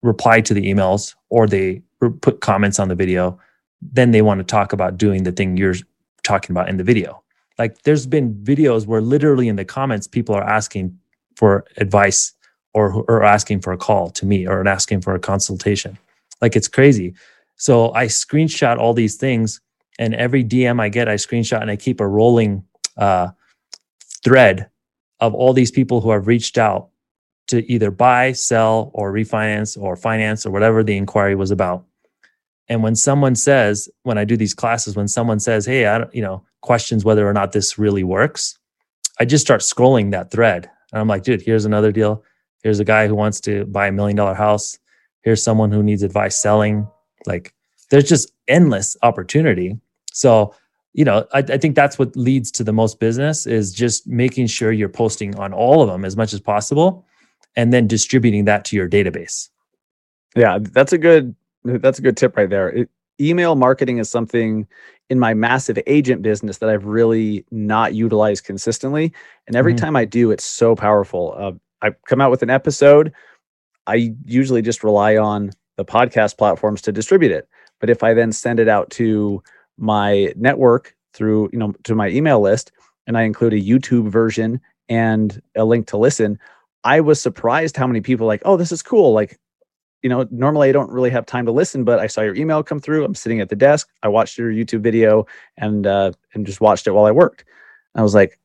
[0.01, 1.81] reply to the emails or they
[2.21, 3.39] put comments on the video.
[3.81, 5.75] Then they want to talk about doing the thing you're
[6.23, 7.23] talking about in the video.
[7.59, 10.97] Like there's been videos where literally in the comments people are asking
[11.35, 12.33] for advice
[12.73, 15.97] or or asking for a call to me or asking for a consultation.
[16.41, 17.13] Like it's crazy.
[17.61, 19.61] So I screenshot all these things
[19.99, 22.63] and every DM I get, I screenshot and I keep a rolling
[22.97, 23.27] uh,
[24.23, 24.67] thread
[25.19, 26.89] of all these people who have reached out
[27.49, 31.85] to either buy, sell, or refinance or finance or whatever the inquiry was about.
[32.67, 36.15] And when someone says, when I do these classes, when someone says, "Hey, I don't,"
[36.15, 38.57] you know, questions whether or not this really works,
[39.19, 42.23] I just start scrolling that thread, and I'm like, "Dude, here's another deal.
[42.63, 44.79] Here's a guy who wants to buy a million dollar house.
[45.21, 46.87] Here's someone who needs advice selling.
[47.25, 47.53] Like,
[47.89, 49.77] there's just endless opportunity."
[50.13, 50.53] So,
[50.93, 54.47] you know, I, I, think that's what leads to the most business is just making
[54.47, 57.05] sure you're posting on all of them as much as possible
[57.55, 59.49] and then distributing that to your database.
[60.35, 62.69] Yeah, that's a good that's a good tip right there.
[62.69, 64.67] It, email marketing is something
[65.09, 69.13] in my massive agent business that I've really not utilized consistently,
[69.47, 69.85] and every mm-hmm.
[69.85, 71.33] time I do, it's so powerful.
[71.37, 73.11] Uh, I come out with an episode,
[73.87, 75.51] I usually just rely on
[75.81, 77.49] the podcast platforms to distribute it.
[77.79, 79.41] But if I then send it out to
[79.77, 82.71] my network through, you know, to my email list,
[83.07, 86.37] and I include a YouTube version and a link to listen,
[86.83, 89.11] I was surprised how many people like, oh, this is cool.
[89.11, 89.39] Like,
[90.03, 92.61] you know, normally I don't really have time to listen, but I saw your email
[92.61, 93.03] come through.
[93.03, 93.89] I'm sitting at the desk.
[94.03, 95.25] I watched your YouTube video
[95.57, 97.43] and uh, and just watched it while I worked.
[97.95, 98.39] I was like,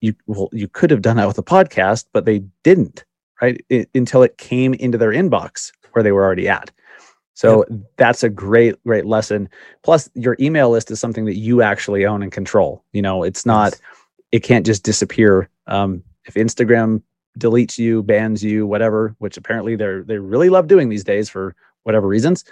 [0.00, 3.04] you well, you could have done that with a podcast, but they didn't,
[3.40, 3.64] right?
[3.68, 6.70] It, until it came into their inbox where they were already at.
[7.34, 7.64] So
[7.96, 9.48] that's a great, great lesson.
[9.82, 12.84] Plus, your email list is something that you actually own and control.
[12.92, 13.78] You know, it's not,
[14.32, 15.48] it can't just disappear.
[15.66, 17.02] Um, if Instagram
[17.38, 21.54] deletes you, bans you, whatever, which apparently they're they really love doing these days for
[21.84, 22.44] whatever reasons,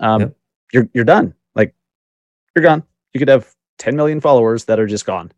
[0.00, 0.34] um,
[0.72, 1.34] you're you're done.
[1.54, 1.74] Like
[2.54, 2.82] you're gone.
[3.14, 5.32] You could have 10 million followers that are just gone.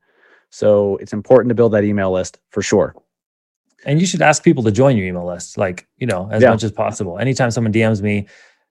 [0.50, 2.94] So it's important to build that email list for sure.
[3.84, 6.50] And you should ask people to join your email list, like, you know, as yeah.
[6.50, 7.18] much as possible.
[7.18, 8.26] Anytime someone DMs me,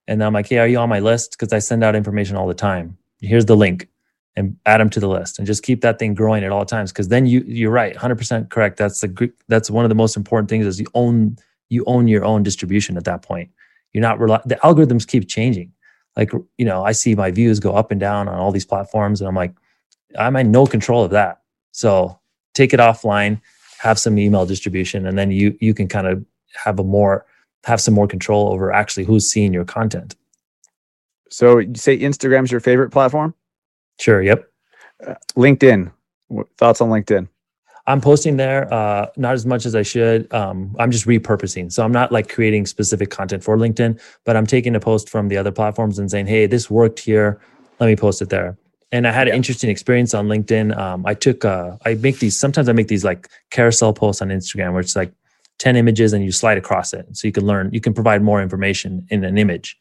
[0.08, 1.32] and I'm like, hey, are you on my list?
[1.32, 2.98] Because I send out information all the time.
[3.20, 3.89] Here's the link
[4.36, 6.91] and add them to the list and just keep that thing growing at all times.
[6.91, 7.96] Cause then you, you're right.
[7.96, 8.78] 100% correct.
[8.78, 11.38] That's the, that's one of the most important things is you own,
[11.70, 13.50] you own your own distribution at that point.
[13.93, 15.74] You're not, rely, the algorithms keep changing.
[16.15, 19.22] Like, you know, I see my views go up and down on all these platforms
[19.22, 19.54] and I'm like,
[20.17, 21.41] I'm in no control of that.
[21.72, 22.20] So
[22.54, 23.41] take it offline,
[23.80, 26.24] have some email distribution, and then you, you can kind of
[26.63, 27.26] have a more,
[27.63, 30.16] have some more control over actually who's seeing your content.
[31.30, 33.34] So you say Instagram's your favorite platform?
[34.00, 34.22] Sure.
[34.22, 34.50] Yep.
[35.06, 35.92] Uh, LinkedIn.
[36.58, 37.28] Thoughts on LinkedIn?
[37.88, 40.32] I'm posting there, uh, not as much as I should.
[40.34, 41.72] Um, I'm just repurposing.
[41.72, 45.30] So I'm not like creating specific content for LinkedIn, but I'm taking a post from
[45.30, 47.40] the other platforms and saying, hey, this worked here.
[47.80, 48.58] Let me post it there.
[48.91, 49.34] And I had yeah.
[49.34, 50.78] an interesting experience on LinkedIn.
[50.78, 54.30] Um, I took, uh, I make these, sometimes I make these like carousel posts on
[54.30, 55.12] Instagram where it's like
[55.60, 57.06] 10 images and you slide across it.
[57.12, 59.78] So you can learn, you can provide more information in an image.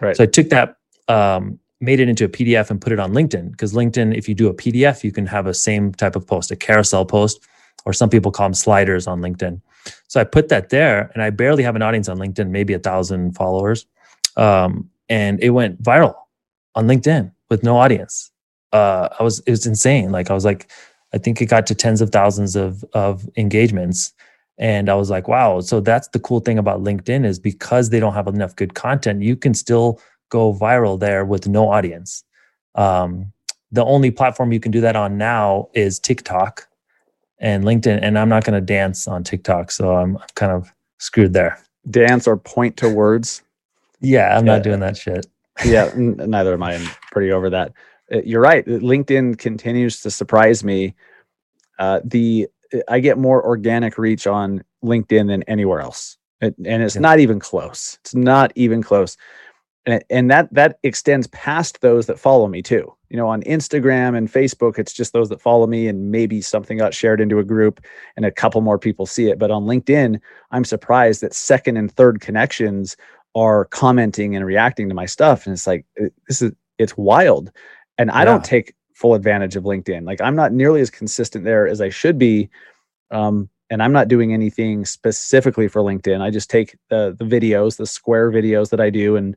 [0.00, 0.16] Right.
[0.16, 0.76] So I took that,
[1.08, 4.34] um, made it into a PDF and put it on LinkedIn because LinkedIn, if you
[4.34, 7.40] do a PDF, you can have a same type of post, a carousel post,
[7.86, 9.60] or some people call them sliders on LinkedIn.
[10.08, 12.78] So I put that there and I barely have an audience on LinkedIn, maybe a
[12.78, 13.86] thousand followers.
[14.36, 16.14] Um, and it went viral
[16.74, 18.29] on LinkedIn with no audience.
[18.72, 20.12] Uh, I was, it was insane.
[20.12, 20.70] Like I was like,
[21.12, 24.12] I think it got to tens of thousands of, of engagements.
[24.58, 25.60] And i was like wow.
[25.60, 29.22] So that's the cool thing about linkedin is because they don't have enough good content
[29.22, 32.22] you can still go viral there with no audience.
[32.74, 33.32] Um,
[33.72, 36.68] the only platform you can do that on now is tiktok
[37.38, 37.98] and linkedin.
[38.02, 41.58] And i'm not going to dance on tiktok so i'm kind of screwed there.
[41.90, 43.42] Dance or point to words?
[44.00, 44.56] Yeah i'm yeah.
[44.56, 45.26] not doing that shit.
[45.64, 46.74] Yeah n- neither am i.
[46.74, 47.72] I'm pretty over that
[48.12, 50.94] Uh, you're right uh, linkedin continues to surprise me
[51.78, 52.48] uh, the
[52.88, 56.16] I get more organic reach on LinkedIn than anywhere else.
[56.40, 57.00] It, and it's yeah.
[57.00, 57.98] not even close.
[58.02, 59.16] It's not even close.
[59.86, 64.16] and, and that that extends past those that follow me too you know on instagram
[64.16, 67.44] and facebook it's just those that follow me and maybe something got shared into a
[67.44, 67.80] group
[68.16, 70.20] and a couple more people see it but on linkedin
[70.50, 72.94] i'm surprised that second and third connections
[73.34, 77.50] are commenting and reacting to my stuff and it's like uh, this is it's wild
[78.00, 78.24] and i yeah.
[78.24, 81.88] don't take full advantage of linkedin like i'm not nearly as consistent there as i
[81.88, 82.48] should be
[83.10, 87.76] um, and i'm not doing anything specifically for linkedin i just take the the videos
[87.76, 89.36] the square videos that i do and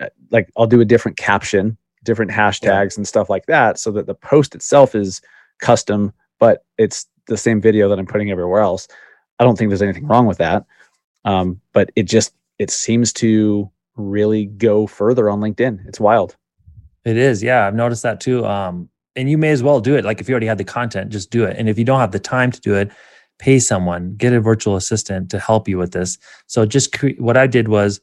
[0.00, 2.96] uh, like I'll do a different caption, different hashtags yeah.
[2.96, 5.20] and stuff like that so that the post itself is
[5.60, 8.88] custom, but it's the same video that I'm putting everywhere else.
[9.38, 10.64] I don't think there's anything wrong with that.
[11.24, 15.86] Um, but it just it seems to really go further on LinkedIn.
[15.86, 16.36] It's wild.
[17.04, 17.42] It is.
[17.42, 18.44] Yeah, I've noticed that too.
[18.46, 20.04] Um, and you may as well do it.
[20.04, 21.56] Like if you already had the content, just do it.
[21.56, 22.90] And if you don't have the time to do it,
[23.38, 26.18] pay someone, get a virtual assistant to help you with this.
[26.46, 28.00] So just cre- what I did was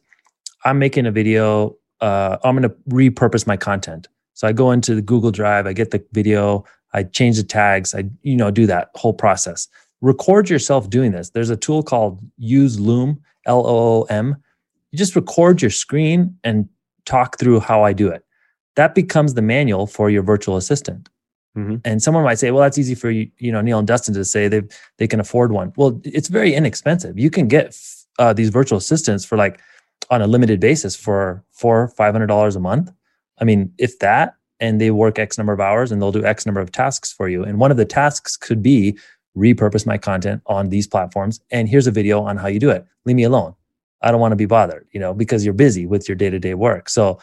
[0.64, 4.08] I'm making a video uh, I'm going to repurpose my content.
[4.34, 7.94] So I go into the Google Drive, I get the video, I change the tags,
[7.94, 9.68] I you know do that whole process.
[10.02, 11.30] Record yourself doing this.
[11.30, 14.36] There's a tool called Use Loom, L O O M.
[14.92, 16.68] You just record your screen and
[17.06, 18.26] talk through how I do it.
[18.76, 21.10] That becomes the manual for your virtual assistant.
[21.58, 21.78] Mm-hmm.
[21.84, 24.24] And someone might say, "Well, that's easy for you, you know, Neil and Dustin to
[24.24, 24.62] say they
[24.98, 27.20] they can afford one." Well, it's very inexpensive.
[27.20, 27.76] You can get
[28.20, 29.60] uh, these virtual assistants for like
[30.10, 32.92] on a limited basis for four five hundred dollars a month
[33.40, 36.46] i mean if that and they work x number of hours and they'll do x
[36.46, 38.98] number of tasks for you and one of the tasks could be
[39.38, 42.86] repurpose my content on these platforms and here's a video on how you do it
[43.06, 43.54] leave me alone
[44.02, 46.90] i don't want to be bothered you know because you're busy with your day-to-day work
[46.90, 47.18] so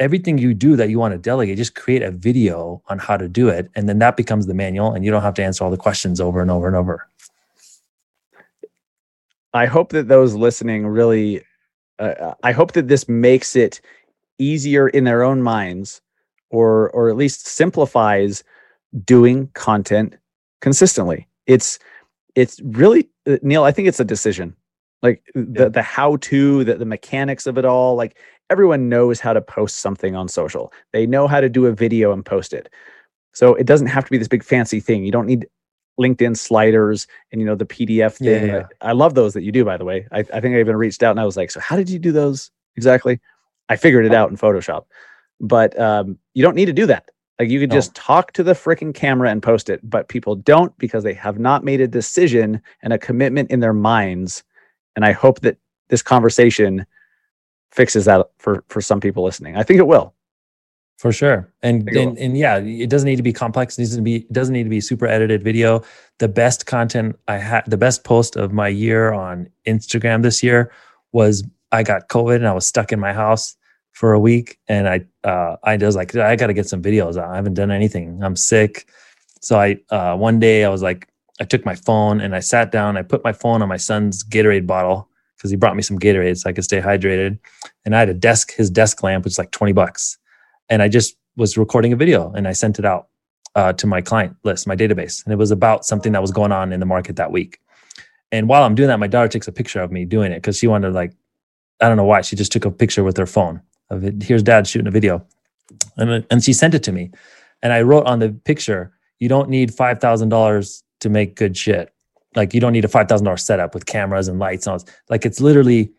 [0.00, 3.28] everything you do that you want to delegate just create a video on how to
[3.28, 5.70] do it and then that becomes the manual and you don't have to answer all
[5.70, 7.06] the questions over and over and over
[9.54, 11.42] i hope that those listening really
[12.00, 13.80] uh, I hope that this makes it
[14.38, 16.00] easier in their own minds,
[16.48, 18.42] or or at least simplifies
[19.04, 20.16] doing content
[20.60, 21.28] consistently.
[21.46, 21.78] It's
[22.34, 23.64] it's really uh, Neil.
[23.64, 24.56] I think it's a decision.
[25.02, 25.68] Like the yeah.
[25.68, 27.94] the how to, the, the mechanics of it all.
[27.94, 28.16] Like
[28.50, 30.72] everyone knows how to post something on social.
[30.92, 32.68] They know how to do a video and post it.
[33.32, 35.04] So it doesn't have to be this big fancy thing.
[35.04, 35.46] You don't need
[35.98, 38.48] LinkedIn sliders and you know the PDF thing.
[38.48, 38.66] Yeah, yeah.
[38.80, 40.06] I, love those that you do, by the way.
[40.10, 41.98] I, I think I even reached out and I was like, "So how did you
[41.98, 43.20] do those exactly?"
[43.68, 44.86] I figured it out in Photoshop,
[45.40, 47.10] but um, you don't need to do that.
[47.38, 47.76] Like you could no.
[47.76, 51.38] just talk to the freaking camera and post it, but people don't because they have
[51.38, 54.42] not made a decision and a commitment in their minds.
[54.96, 55.56] And I hope that
[55.88, 56.84] this conversation
[57.72, 59.56] fixes that for for some people listening.
[59.56, 60.14] I think it will.
[61.00, 61.50] For sure.
[61.62, 63.78] And, and, and yeah, it doesn't need to be complex.
[63.78, 65.82] It doesn't be it doesn't need to be super edited video.
[66.18, 70.70] The best content I had the best post of my year on Instagram this year
[71.12, 73.56] was I got COVID and I was stuck in my house
[73.92, 77.16] for a week and I uh I was like I got to get some videos.
[77.16, 78.22] I haven't done anything.
[78.22, 78.86] I'm sick.
[79.40, 81.08] So I uh one day I was like
[81.40, 84.22] I took my phone and I sat down, I put my phone on my son's
[84.22, 85.09] Gatorade bottle
[85.40, 87.38] because he brought me some Gatorade so I could stay hydrated.
[87.84, 90.18] And I had a desk, his desk lamp, which is like 20 bucks
[90.70, 93.08] and I just was recording a video and I sent it out
[93.56, 96.52] uh, to my client list, my database, and it was about something that was going
[96.52, 97.60] on in the market that week.
[98.32, 100.56] And while I'm doing that, my daughter takes a picture of me doing it because
[100.56, 101.12] she wanted like,
[101.80, 104.22] I don't know why, she just took a picture with her phone of it.
[104.22, 105.26] Here's dad shooting a video,
[105.96, 107.10] and and she sent it to me,
[107.62, 111.56] and I wrote on the picture, you don't need five thousand dollars to make good
[111.56, 111.92] shit.
[112.34, 114.66] Like you don't need a five thousand dollars setup with cameras and lights.
[114.66, 114.84] This.
[115.08, 115.92] Like it's literally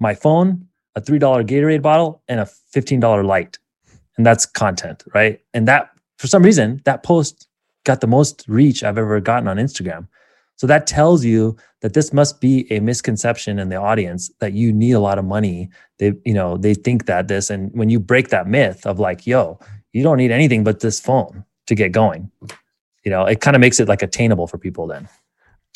[0.00, 3.58] my phone, a three dollar Gatorade bottle, and a fifteen dollar light
[4.16, 5.40] and that's content, right?
[5.54, 7.48] And that for some reason that post
[7.84, 10.08] got the most reach I've ever gotten on Instagram.
[10.56, 14.72] So that tells you that this must be a misconception in the audience that you
[14.72, 15.68] need a lot of money.
[15.98, 19.26] They, you know, they think that this, and when you break that myth of like,
[19.26, 19.58] yo,
[19.92, 22.30] you don't need anything but this phone to get going,
[23.04, 25.08] you know, it kind of makes it like attainable for people then.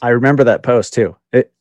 [0.02, 1.16] I remember that post too.
[1.32, 1.52] It,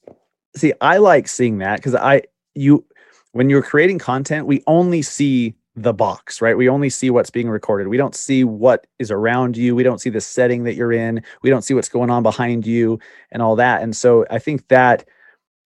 [0.55, 2.23] see, I like seeing that because I,
[2.55, 2.85] you,
[3.31, 6.57] when you're creating content, we only see the box, right?
[6.57, 7.87] We only see what's being recorded.
[7.87, 9.75] We don't see what is around you.
[9.75, 11.23] We don't see the setting that you're in.
[11.41, 12.99] We don't see what's going on behind you
[13.31, 13.81] and all that.
[13.81, 15.05] And so I think that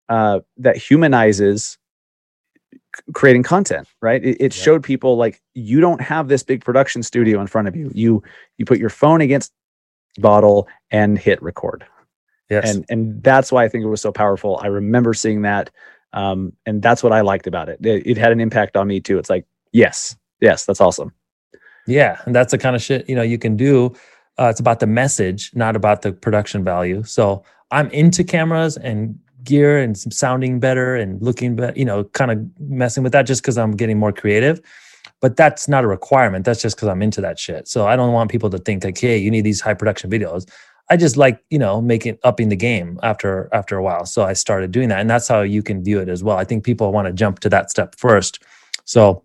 [0.10, 1.78] uh, that humanizes
[3.14, 4.24] creating content, right?
[4.24, 4.64] It, it yeah.
[4.64, 7.90] showed people like you don't have this big production studio in front of you.
[7.94, 8.22] You
[8.58, 9.52] you put your phone against
[10.20, 11.86] bottle and hit record.
[12.54, 12.76] Yes.
[12.76, 14.60] And and that's why I think it was so powerful.
[14.64, 15.70] I remember seeing that.
[16.14, 17.84] Um, and that's what I liked about it.
[17.84, 18.06] it.
[18.06, 19.18] It had an impact on me too.
[19.18, 20.16] It's like Yes.
[20.40, 20.66] Yes.
[20.66, 21.12] That's awesome.
[21.86, 22.22] Yeah.
[22.26, 23.94] And that's the kind of shit, you know, you can do.
[24.40, 27.04] Uh, it's about the message, not about the production value.
[27.04, 32.32] So I'm into cameras and gear and sounding better and looking better, you know, kind
[32.32, 34.62] of messing with that just because I'm getting more creative.
[35.20, 36.46] But that's not a requirement.
[36.46, 37.68] That's just because I'm into that shit.
[37.68, 40.50] So I don't want people to think like, hey, you need these high production videos.
[40.90, 44.06] I just like, you know, making upping the game after after a while.
[44.06, 45.00] So I started doing that.
[45.00, 46.38] And that's how you can view it as well.
[46.38, 48.44] I think people want to jump to that step first.
[48.86, 49.24] So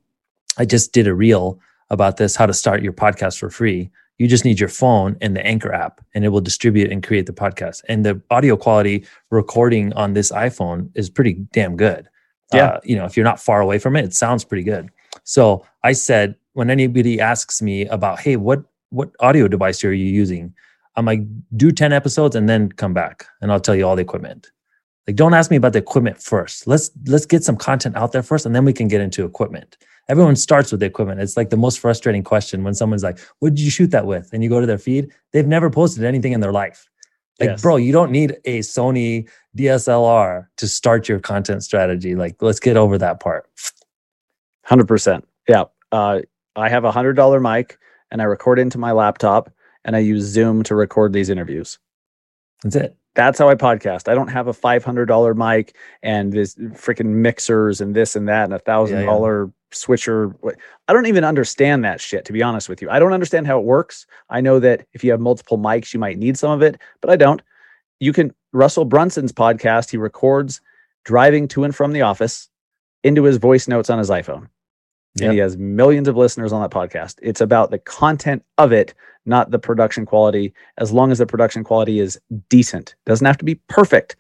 [0.56, 1.58] I just did a reel
[1.90, 3.90] about this, how to start your podcast for free.
[4.18, 7.26] You just need your phone and the Anchor app, and it will distribute and create
[7.26, 7.82] the podcast.
[7.88, 12.08] And the audio quality recording on this iPhone is pretty damn good.
[12.52, 12.66] Yeah.
[12.66, 14.90] Uh, you know, if you're not far away from it, it sounds pretty good.
[15.22, 20.06] So I said, when anybody asks me about, hey, what what audio device are you
[20.06, 20.54] using?
[20.98, 21.20] I'm like,
[21.56, 24.50] do 10 episodes and then come back and I'll tell you all the equipment.
[25.06, 26.66] Like, don't ask me about the equipment first.
[26.66, 29.78] Let's let's get some content out there first, and then we can get into equipment
[30.08, 31.20] everyone starts with the equipment.
[31.20, 34.32] It's like the most frustrating question when someone's like, What did you shoot that with?
[34.32, 36.88] And you go to their feed, they've never posted anything in their life.
[37.38, 37.62] Like, Yes.
[37.62, 42.14] bro, you don't need a Sony DSLR to start your content strategy.
[42.14, 43.48] Like, let's get over that part.
[44.64, 45.26] Hundred percent.
[45.48, 45.64] Yeah.
[45.92, 46.20] Uh,
[46.56, 47.78] I have a hundred dollar mic
[48.10, 49.50] and I record into my laptop
[49.88, 51.78] and I use Zoom to record these interviews.
[52.62, 52.96] That's it.
[53.14, 54.06] That's how I podcast.
[54.06, 58.28] I don't have a five hundred dollar mic and this freaking mixers and this and
[58.28, 60.36] that and a thousand dollar switcher.
[60.88, 62.26] I don't even understand that shit.
[62.26, 64.04] To be honest with you, I don't understand how it works.
[64.28, 67.10] I know that if you have multiple mics, you might need some of it, but
[67.10, 67.40] I don't.
[67.98, 68.34] You can.
[68.52, 69.90] Russell Brunson's podcast.
[69.90, 70.60] He records
[71.06, 72.50] driving to and from the office
[73.04, 74.48] into his voice notes on his iPhone.
[75.20, 77.18] And he has millions of listeners on that podcast.
[77.22, 78.94] It's about the content of it,
[79.28, 82.18] not the production quality, as long as the production quality is
[82.48, 82.94] decent.
[83.06, 84.16] Doesn't have to be perfect,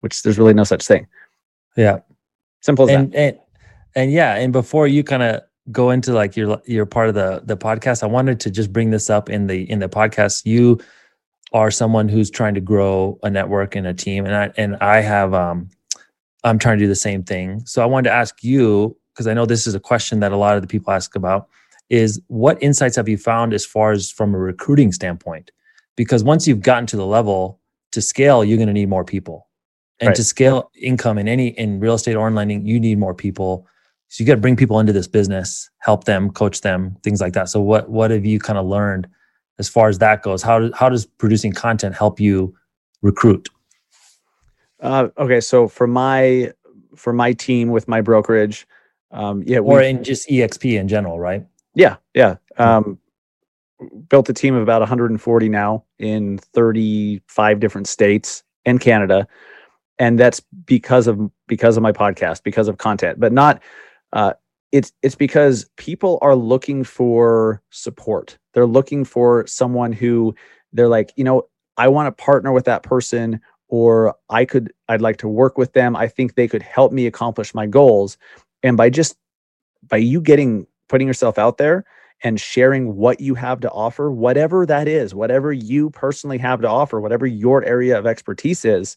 [0.00, 1.06] which there's really no such thing.
[1.76, 2.00] Yeah.
[2.60, 3.18] Simple as and that.
[3.18, 3.38] and
[3.94, 5.42] and yeah, and before you kind of
[5.72, 8.90] go into like your your part of the the podcast, I wanted to just bring
[8.90, 10.44] this up in the in the podcast.
[10.44, 10.80] You
[11.52, 15.00] are someone who's trying to grow a network and a team, and I and I
[15.00, 15.68] have um
[16.44, 17.64] I'm trying to do the same thing.
[17.66, 20.36] So I wanted to ask you because I know this is a question that a
[20.36, 21.48] lot of the people ask about
[21.90, 25.50] is what insights have you found as far as from a recruiting standpoint?
[25.96, 27.60] Because once you've gotten to the level
[27.92, 29.48] to scale, you're going to need more people.
[29.98, 30.16] And Right.
[30.16, 33.66] to scale income in any in real estate or in lending, you need more people.
[34.08, 37.34] So you got to bring people into this business, help them, coach them, things like
[37.34, 37.48] that.
[37.50, 39.06] So what what have you kind of learned
[39.58, 40.42] as far as that goes?
[40.42, 42.54] How how does producing content help you
[43.02, 43.50] recruit?
[44.80, 46.52] Uh, okay, so for my
[46.96, 48.66] for my team with my brokerage,
[49.10, 51.44] um, yeah, Or in just EXP in general, right?
[51.74, 52.36] Yeah, yeah.
[52.56, 52.98] Um,
[54.08, 59.26] built a team of about 140 now in 35 different states and Canada,
[59.98, 63.62] and that's because of because of my podcast, because of content, but not.
[64.12, 64.32] Uh,
[64.72, 68.38] it's it's because people are looking for support.
[68.54, 70.34] They're looking for someone who
[70.72, 75.00] they're like, you know, I want to partner with that person, or I could, I'd
[75.00, 75.96] like to work with them.
[75.96, 78.16] I think they could help me accomplish my goals,
[78.62, 79.16] and by just
[79.88, 81.84] by you getting putting yourself out there
[82.22, 86.68] and sharing what you have to offer, whatever that is, whatever you personally have to
[86.68, 88.96] offer, whatever your area of expertise is,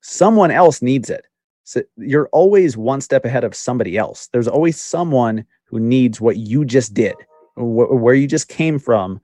[0.00, 1.26] someone else needs it.
[1.64, 4.28] So you're always one step ahead of somebody else.
[4.32, 7.14] There's always someone who needs what you just did,
[7.54, 9.20] wh- where you just came from.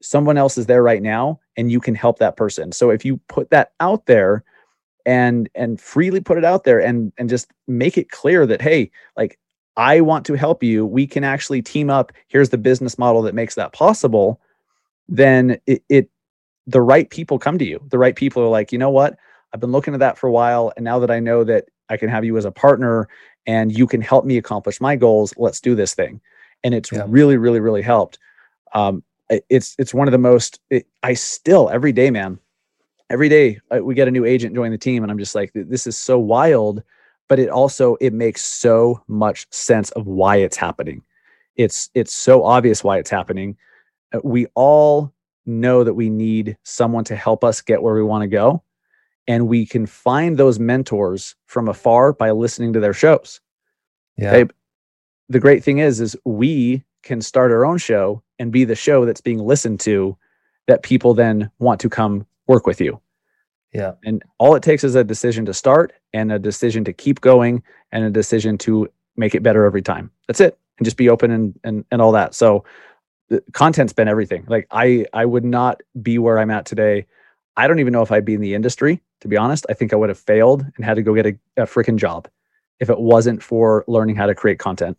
[0.00, 2.72] Someone else is there right now, and you can help that person.
[2.72, 4.44] So if you put that out there,
[5.06, 8.90] and and freely put it out there, and and just make it clear that hey,
[9.16, 9.38] like
[9.78, 10.84] I want to help you.
[10.84, 12.12] We can actually team up.
[12.26, 14.40] Here's the business model that makes that possible.
[15.08, 16.10] Then it, it
[16.66, 17.80] the right people come to you.
[17.90, 19.16] The right people are like, you know what?
[19.54, 20.72] I've been looking at that for a while.
[20.76, 23.08] And now that I know that I can have you as a partner
[23.46, 26.20] and you can help me accomplish my goals, let's do this thing.
[26.64, 27.04] And it's Yeah.
[27.08, 28.18] really, really, really helped.
[28.74, 30.60] Um, it- it's it's one of the most.
[30.70, 32.38] It, I still every day, man.
[33.10, 35.52] Every day uh, we get a new agent join the team, and I'm just like,
[35.54, 36.82] this is so wild.
[37.28, 41.02] But it also it makes so much sense of why it's happening.
[41.56, 43.56] It's it's so obvious why it's happening.
[44.14, 45.12] Uh, We all
[45.46, 48.62] know that we need someone to help us get where we want to go
[49.26, 53.40] and we can find those mentors from afar by listening to their shows
[54.16, 54.44] Yeah.
[55.30, 59.04] The great thing is is we can start our own show and be the show
[59.04, 60.16] that's being listened to
[60.66, 63.00] that people then want to come work with you
[63.72, 63.92] Yeah.
[64.04, 67.62] and all it takes is a decision to start and a decision to keep going
[67.92, 70.10] and a decision to make it better every time.
[70.26, 70.58] That's it.
[70.78, 72.34] And just be open and and, and all that.
[72.34, 72.64] So
[73.28, 74.44] the content's been everything.
[74.48, 77.06] Like i i would not be where i'm at today.
[77.56, 79.66] I don't even know if i'd be in the industry to be honest.
[79.68, 82.28] I think i would have failed and had to go get a, a freaking job
[82.80, 84.96] if it wasn't for learning how to create content.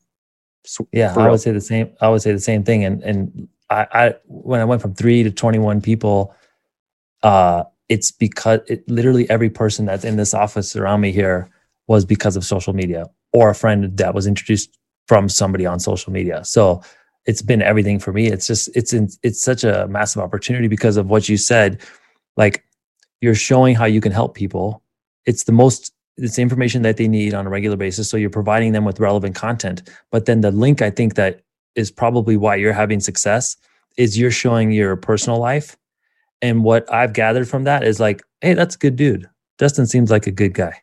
[0.65, 1.91] So, Yeah, I would say the same.
[2.01, 2.83] I would say the same thing.
[2.83, 6.35] And and I, I when I went from three to twenty one people,
[7.23, 11.49] uh, it's because it literally every person that's in this office around me here
[11.87, 14.77] was because of social media or a friend that was introduced
[15.07, 16.45] from somebody on social media.
[16.45, 16.83] So
[17.25, 18.27] it's been everything for me.
[18.27, 21.81] It's just it's in, it's such a massive opportunity because of what you said.
[22.37, 22.63] Like
[23.21, 24.83] you're showing how you can help people.
[25.25, 28.09] It's the most it's the information that they need on a regular basis.
[28.09, 29.89] So you're providing them with relevant content.
[30.11, 31.41] But then the link I think that
[31.75, 33.57] is probably why you're having success
[33.97, 35.77] is you're showing your personal life.
[36.41, 39.29] And what I've gathered from that is like, hey, that's a good dude.
[39.57, 40.81] Dustin seems like a good guy.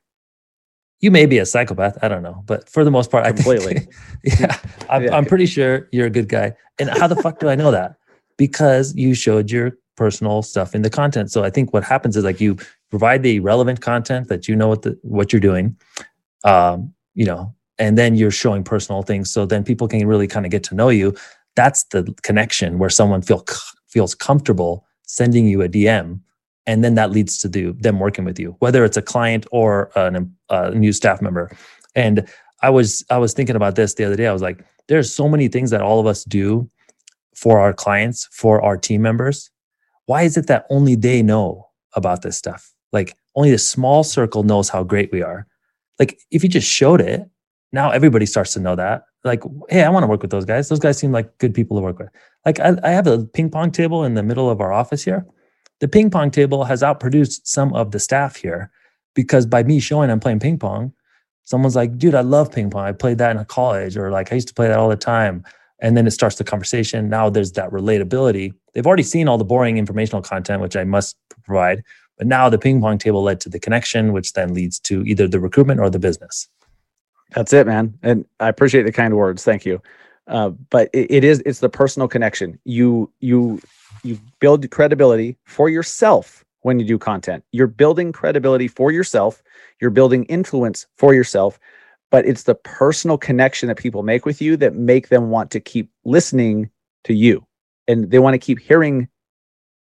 [1.00, 1.98] You may be a psychopath.
[2.02, 2.42] I don't know.
[2.46, 3.76] But for the most part, Completely.
[3.76, 3.90] I think,
[4.40, 5.16] yeah, I'm, Yeah.
[5.16, 6.54] I'm pretty sure you're a good guy.
[6.78, 7.96] And how the fuck do I know that?
[8.36, 11.32] Because you showed your personal stuff in the content.
[11.32, 12.56] So I think what happens is like you
[12.90, 15.76] provide the relevant content that you know what the what you're doing,
[16.44, 19.30] um, you know, and then you're showing personal things.
[19.30, 21.14] So then people can really kind of get to know you.
[21.56, 23.44] That's the connection where someone feel
[23.88, 26.20] feels comfortable sending you a DM,
[26.66, 29.90] and then that leads to the, them working with you, whether it's a client or
[29.96, 31.50] an, a new staff member.
[31.94, 32.28] And
[32.62, 34.26] I was I was thinking about this the other day.
[34.26, 36.68] I was like, there's so many things that all of us do
[37.34, 39.50] for our clients, for our team members.
[40.06, 42.72] Why is it that only they know about this stuff?
[42.92, 45.46] Like only a small circle knows how great we are.
[45.98, 47.28] Like if you just showed it,
[47.72, 49.04] now everybody starts to know that.
[49.26, 50.68] Like, hey, I want to work with those guys.
[50.68, 52.08] Those guys seem like good people to work with.
[52.44, 55.26] Like I, I have a ping pong table in the middle of our office here.
[55.80, 58.70] The ping pong table has outproduced some of the staff here
[59.14, 60.92] because by me showing I'm playing ping pong,
[61.44, 62.84] someone's like, dude, I love ping pong.
[62.84, 65.44] I played that in college, or like I used to play that all the time.
[65.80, 67.10] And then it starts the conversation.
[67.10, 68.52] Now there's that relatability.
[68.72, 71.82] They've already seen all the boring informational content, which I must provide.
[72.16, 75.28] But now the ping pong table led to the connection, which then leads to either
[75.28, 76.48] the recruitment or the business.
[77.34, 77.98] That's it, man.
[78.02, 79.44] And I appreciate the kind words.
[79.44, 79.82] Thank you.
[80.28, 82.58] Uh, but it, it is it's the personal connection.
[82.64, 83.60] You you
[84.02, 87.44] you build credibility for yourself when you do content.
[87.52, 89.42] You're building credibility for yourself.
[89.80, 91.58] You're building influence for yourself.
[92.10, 95.60] But it's the personal connection that people make with you that make them want to
[95.60, 96.70] keep listening
[97.04, 97.44] to you,
[97.88, 99.08] and they want to keep hearing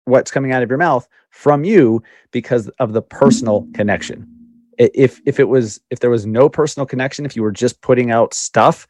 [0.06, 4.33] what's coming out of your mouth from you because of the personal connection
[4.78, 8.12] if if it was if there was no personal connection if you were just putting
[8.12, 8.88] out stuff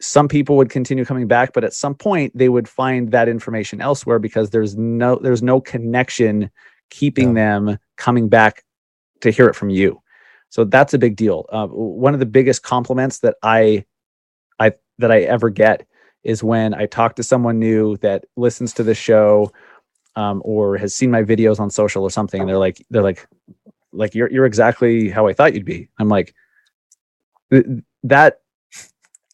[0.00, 3.80] some people would continue coming back but at some point they would find that information
[3.80, 6.50] elsewhere because there's no there's no connection
[6.92, 8.64] keeping them coming back
[9.22, 10.00] to hear it from you.
[10.50, 11.46] So that's a big deal.
[11.48, 13.84] Uh, one of the biggest compliments that i
[14.60, 15.86] i that i ever get
[16.22, 19.50] is when i talk to someone new that listens to the show
[20.14, 23.26] um, or has seen my videos on social or something and they're like they're like
[23.92, 25.88] like you're you're exactly how I thought you'd be.
[25.98, 26.34] I'm like
[28.04, 28.40] that.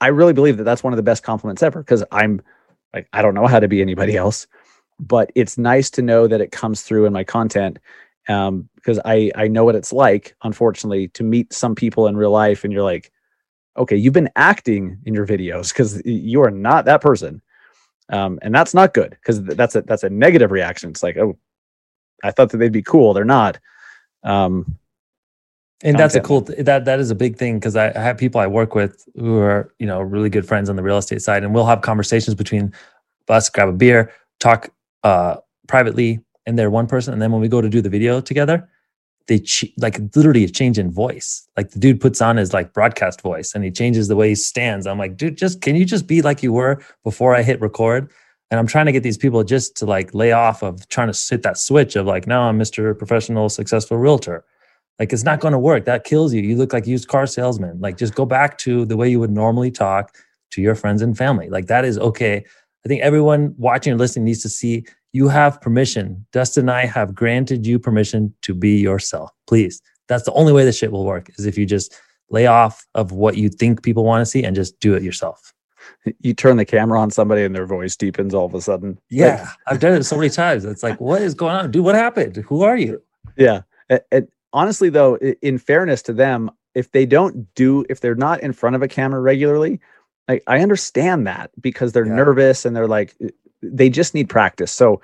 [0.00, 2.40] I really believe that that's one of the best compliments ever because I'm
[2.94, 4.46] like I don't know how to be anybody else,
[5.00, 7.78] but it's nice to know that it comes through in my content
[8.28, 10.36] um, because I I know what it's like.
[10.42, 13.10] Unfortunately, to meet some people in real life and you're like,
[13.76, 17.40] okay, you've been acting in your videos because you are not that person,
[18.10, 20.90] um, and that's not good because that's a that's a negative reaction.
[20.90, 21.38] It's like oh,
[22.22, 23.14] I thought that they'd be cool.
[23.14, 23.58] They're not.
[24.28, 24.78] Um,
[25.82, 28.18] and that's a cool th- that that is a big thing because I, I have
[28.18, 31.22] people I work with who are you know really good friends on the real estate
[31.22, 32.72] side, and we'll have conversations between
[33.28, 34.70] us, grab a beer, talk
[35.04, 35.36] uh,
[35.68, 38.68] privately, and they're one person, and then when we go to do the video together,
[39.28, 41.48] they ch- like literally a change in voice.
[41.56, 44.34] Like the dude puts on his like broadcast voice, and he changes the way he
[44.34, 44.86] stands.
[44.86, 48.10] I'm like, dude, just can you just be like you were before I hit record?
[48.50, 51.26] And I'm trying to get these people just to like lay off of trying to
[51.30, 52.96] hit that switch of like, now I'm Mr.
[52.96, 54.44] Professional Successful Realtor.
[54.98, 55.84] Like it's not going to work.
[55.84, 56.42] That kills you.
[56.42, 57.78] You look like used car salesman.
[57.80, 60.16] Like just go back to the way you would normally talk
[60.50, 61.48] to your friends and family.
[61.50, 62.44] Like that is okay.
[62.84, 66.26] I think everyone watching and listening needs to see you have permission.
[66.32, 69.30] Dustin and I have granted you permission to be yourself.
[69.46, 69.80] Please.
[70.08, 71.94] That's the only way this shit will work is if you just
[72.30, 75.52] lay off of what you think people want to see and just do it yourself.
[76.20, 78.98] You turn the camera on somebody and their voice deepens all of a sudden.
[79.10, 79.48] Yeah.
[79.66, 80.64] I've done it so many times.
[80.64, 81.70] It's like, what is going on?
[81.70, 82.36] Dude, what happened?
[82.36, 83.02] Who are you?
[83.36, 83.62] Yeah.
[83.90, 88.40] A- And honestly, though, in fairness to them, if they don't do, if they're not
[88.42, 89.80] in front of a camera regularly,
[90.28, 92.14] like I understand that because they're Yeah.
[92.14, 93.14] nervous and they're like,
[93.62, 94.70] they just need practice.
[94.72, 95.00] So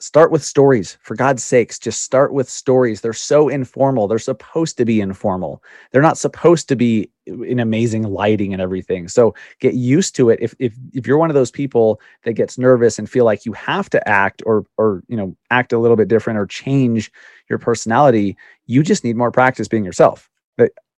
[0.00, 1.78] start with stories for God's sakes.
[1.78, 3.00] Just start with stories.
[3.00, 4.08] They're so informal.
[4.08, 5.62] They're supposed to be informal.
[5.92, 9.08] They're not supposed to be uh, in amazing lighting and everything.
[9.08, 10.38] So get used to it.
[10.42, 13.52] If if if you're one of those people that gets nervous and feel like you
[13.52, 17.12] have to act or or you know act a little bit different or change
[17.48, 18.36] your personality,
[18.66, 20.30] you just need more practice being yourself.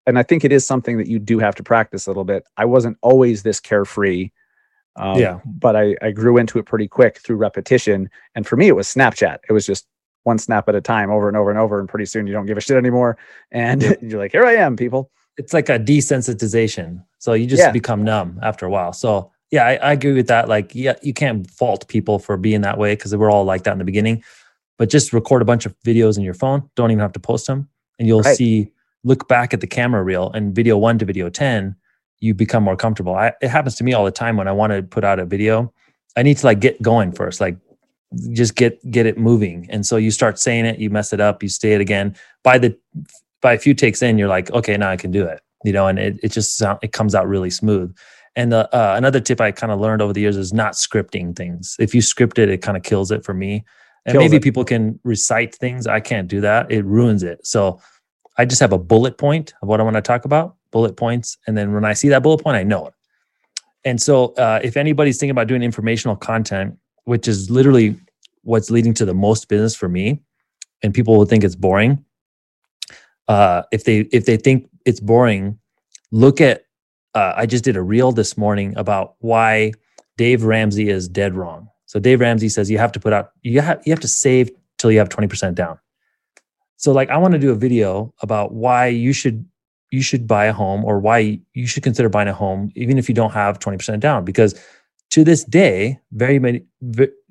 [0.06, 2.44] And I think it is something that you do have to practice a little bit.
[2.56, 4.30] I wasn't always this carefree.
[4.96, 5.40] Um, Yeah.
[5.44, 8.10] But I, I grew into it pretty quick through repetition.
[8.34, 9.38] And for me, it was Snapchat.
[9.48, 9.86] It was just
[10.24, 12.44] one snap at a time over and over and over and pretty soon you don't
[12.44, 13.16] give a shit anymore
[13.52, 13.94] and Yeah.
[14.02, 17.02] you're like here i am people it's like a desensitization.
[17.18, 17.70] So you just Yeah.
[17.70, 18.92] become numb after a while.
[18.92, 20.48] So yeah, I, I agree with that.
[20.48, 23.72] Like, yeah, you can't fault people for being that way because we're all like that
[23.72, 24.22] in the beginning.
[24.76, 26.68] But just record a bunch of videos in your phone.
[26.76, 27.68] Don't even have to post them,
[27.98, 28.36] and you'll Right.
[28.36, 28.72] see.
[29.02, 31.74] Look back at the camera reel and video one to video ten.
[32.20, 33.14] You become more comfortable.
[33.14, 35.24] I, it happens to me all the time when I want to put out a
[35.24, 35.72] video.
[36.16, 37.56] I need to like get going first, like
[38.32, 39.66] just get get it moving.
[39.70, 42.16] And so you start saying it, you mess it up, you say it again.
[42.42, 42.76] By the
[43.40, 45.40] by a few takes in, you're like, okay, now I can do it.
[45.64, 47.94] You know, and it it just sound, it comes out really smooth.
[48.36, 51.34] And uh, uh, another tip I kind of learned over the years is not scripting
[51.34, 51.76] things.
[51.78, 53.64] If you script it, it kind of kills it for me.
[54.06, 54.42] And Kills maybe it.
[54.42, 55.86] people can recite things.
[55.86, 56.70] I can't do that.
[56.70, 57.46] It ruins it.
[57.46, 57.80] So
[58.38, 61.38] I just have a bullet point of what I want to talk about, bullet points.
[61.46, 62.94] And then when I see that bullet point, I know it.
[63.84, 67.96] And so uh, if anybody's thinking about doing informational content, which is literally
[68.42, 70.20] what's leading to the most business for me,
[70.82, 72.04] and people will think it's boring.
[73.28, 75.58] Uh, if they if they think it's boring,
[76.10, 76.64] look at.
[77.14, 79.72] Uh, I just did a reel this morning about why
[80.16, 81.68] Dave Ramsey is dead wrong.
[81.86, 84.50] So Dave Ramsey says you have to put out you have you have to save
[84.78, 85.78] till you have twenty percent down.
[86.76, 89.44] So like I want to do a video about why you should
[89.90, 93.08] you should buy a home or why you should consider buying a home even if
[93.08, 94.58] you don't have 20% down because
[95.10, 96.62] to this day very many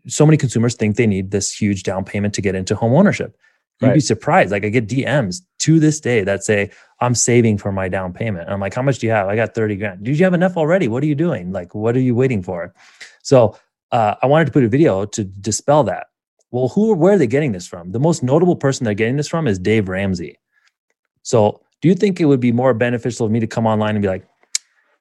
[0.08, 3.38] so many consumers think they need this huge down payment to get into home ownership.
[3.82, 4.52] You'd be surprised.
[4.52, 8.46] Like i get dms to this day that say i'm saving for my down payment.
[8.46, 9.28] And i'm like how much do you have?
[9.28, 10.04] I got 30 grand.
[10.04, 10.88] Did you have enough already.
[10.88, 11.52] What are you doing?
[11.52, 12.74] Like what are you waiting for?
[13.24, 13.58] So
[13.92, 16.08] uh, i wanted to put a video to dispel that.
[16.52, 17.92] Well who where are they getting this from?
[17.92, 20.40] The most notable person they're getting this from is dave ramsey.
[21.24, 24.02] So, do you think it would be more beneficial of me to come online and
[24.02, 24.28] be like,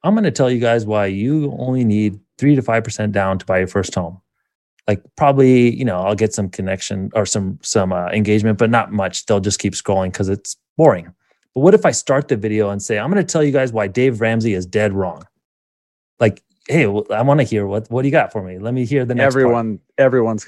[0.04, 3.46] I'm going to tell you guys why you only need three to 5% down to
[3.46, 4.20] buy your first home?
[4.86, 8.92] Like, probably, you know, I'll get some connection or some, some uh, engagement, but not
[8.92, 9.26] much.
[9.26, 11.12] They'll just keep scrolling because it's boring.
[11.54, 13.72] But what if I start the video and say, I'm going to tell you guys
[13.72, 15.24] why Dave Ramsey is dead wrong?
[16.20, 18.58] Like, hey, I want to hear what, what do you got for me?
[18.58, 20.44] Let me hear the next part everyone everyone's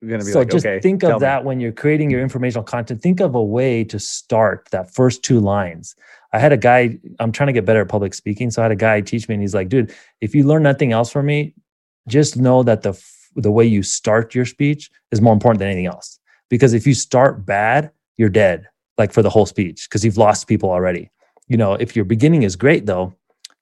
[0.00, 1.18] gonna gonna be so like just okay think of me.
[1.20, 3.02] that when you're creating your informational content.
[3.02, 5.96] Think of a way to start that first two lines.
[6.32, 8.72] I had a guy i'm trying to get better at public speaking so i had
[8.72, 11.54] a guy teach me and he's like dude if you learn nothing else from me
[12.06, 12.92] just know that the
[13.36, 16.18] the way you start your speech is more important than anything else.
[16.48, 20.48] Because if you start bad you're dead like for the whole speech because you've lost
[20.48, 21.10] people already.
[21.46, 23.14] You know if your beginning is great though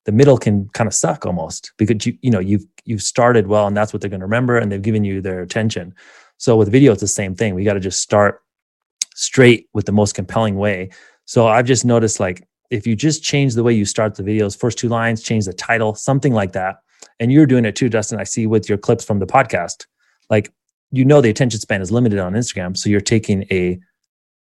[0.05, 3.67] the middle can kind of suck almost because you you know you've you've started well
[3.67, 5.93] and that's what they're going to remember and they've given you their attention
[6.37, 7.55] so with video, it's the same thing.
[7.55, 8.41] We got to just start
[9.15, 10.89] straight with the most compelling way.
[11.25, 14.57] So I've just noticed like if you just change the way you start the videos,
[14.57, 16.77] first two lines, change the title, something like that.
[17.19, 18.19] And you're doing it too, Dustin.
[18.19, 19.85] I see with your clips from the podcast.
[20.29, 20.53] Like
[20.91, 22.77] you know the attention span is limited on Instagram.
[22.77, 23.79] So you're taking a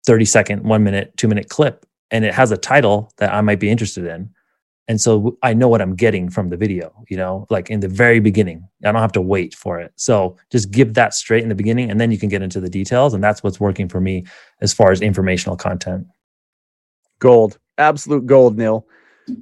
[0.05, 3.59] 30 second, one minute, two minute clip and it has a title that I might
[3.59, 4.29] be interested in.
[4.89, 7.87] And so I know what I'm getting from the video, you know, like in the
[7.87, 8.67] very beginning.
[8.83, 9.93] I don't have to wait for it.
[9.95, 12.69] So just give that straight in the beginning and then you can get into the
[12.69, 13.13] details.
[13.13, 14.25] And that's what's working for me
[14.59, 16.07] as far as informational content.
[17.19, 18.85] gold absolute gold neil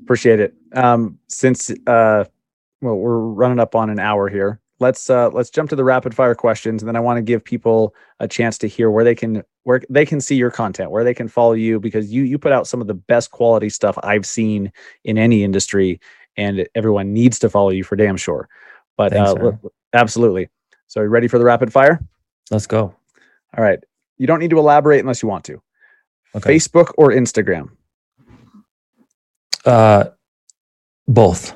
[0.04, 2.24] appreciate it um since uh
[2.82, 6.14] well we're running up on an hour here let's uh let's jump to the rapid
[6.14, 9.16] fire questions and then i want to give people a chance to hear where they
[9.16, 12.38] can where they can see your content where they can follow you because you you
[12.38, 14.72] put out some of the best quality stuff i've seen
[15.03, 15.99] in any industry
[16.38, 18.47] and everyone needs to follow you for damn sure.
[18.95, 20.49] But Thanks, uh look- absolutely.
[20.88, 21.99] So you ready for the rapid fire?
[22.49, 22.95] Let's go.
[23.57, 23.80] all right.
[24.18, 25.61] You don't need to elaborate unless you want to.
[26.36, 26.55] Okay.
[26.55, 27.70] facebook or instagram?
[29.65, 30.05] Uh,
[31.07, 31.55] both.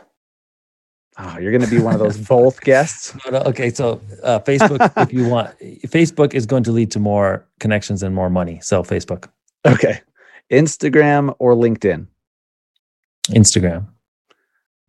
[1.23, 3.69] Oh you're gonna be one of those both guests No, no, Okay.
[3.69, 5.57] So uh, Facebook, if you want,
[5.87, 8.59] Facebook is going to lead to more connections and more money.
[8.61, 9.29] So Facebook,
[9.65, 10.01] Okay.
[10.51, 12.07] Instagram or LinkedIn?
[13.29, 13.87] Instagram,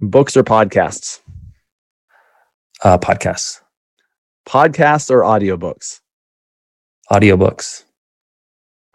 [0.01, 1.20] Books or podcasts?
[2.83, 3.61] uh, podcasts,
[4.49, 6.01] Podcasts or audiobooks?
[7.12, 7.85] audiobooks.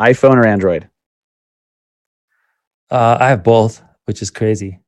[0.02, 0.90] iPhone or Android?
[2.90, 4.80] Uh, I have both, which is crazy.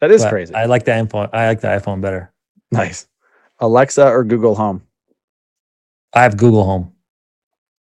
[0.00, 0.54] That is but crazy.
[0.54, 1.30] I like the iPhone.
[1.32, 2.32] I like the iPhone better.
[2.70, 3.06] nice.
[3.60, 4.82] Alexa or Google Home?
[6.14, 6.92] I have Google Home.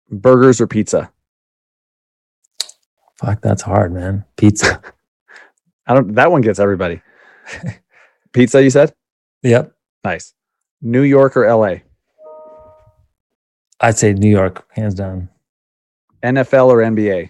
[0.10, 1.12] Burgers or pizza?
[3.16, 4.24] Fuck, that's hard, man.
[4.38, 4.82] Pizza.
[5.88, 7.02] I don't that one gets everybody.
[8.34, 8.94] pizza, you said?
[9.44, 9.74] yep.
[10.04, 10.34] Nice.
[10.82, 11.78] New York or LA?
[13.80, 15.30] I'd say New York, hands down.
[16.24, 17.30] NFL or NBA?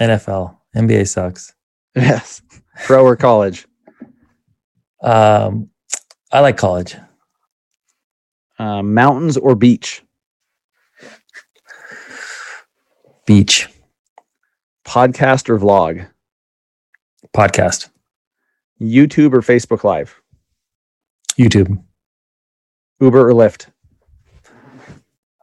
[0.00, 1.54] NFL, NBA sucks.
[1.94, 2.40] Yes.
[2.84, 3.66] Pro or college?
[5.02, 5.70] Um,
[6.30, 6.96] I like college.
[8.58, 10.02] Uh, mountains or beach?
[13.26, 13.68] Beach
[14.86, 16.08] Podcast or vlog?
[17.34, 17.88] podcast,
[18.80, 20.20] YouTube or Facebook Live?
[21.38, 21.82] YouTube,
[23.00, 23.68] Uber or Lyft?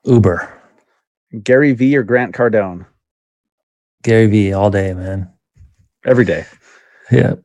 [0.05, 0.61] Uber,
[1.43, 2.85] Gary Vee or Grant Cardone?
[4.03, 5.31] Gary Vee all day, man.
[6.05, 6.45] Every day.
[7.11, 7.35] Yeah.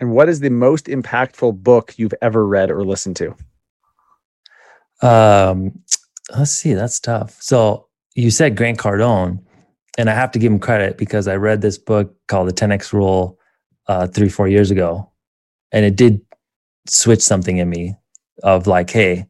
[0.00, 3.34] And what is the most impactful book you've ever read or listened to?
[5.02, 5.80] Um,
[6.36, 7.36] let's see, that's tough.
[7.40, 9.42] So you said Grant Cardone,
[9.96, 12.92] and I have to give him credit because I read this book called The 10X
[12.92, 13.38] Rule
[13.88, 15.10] uh, three, four years ago,
[15.72, 16.20] and it did
[16.86, 17.96] switch something in me
[18.42, 19.26] of like, hey,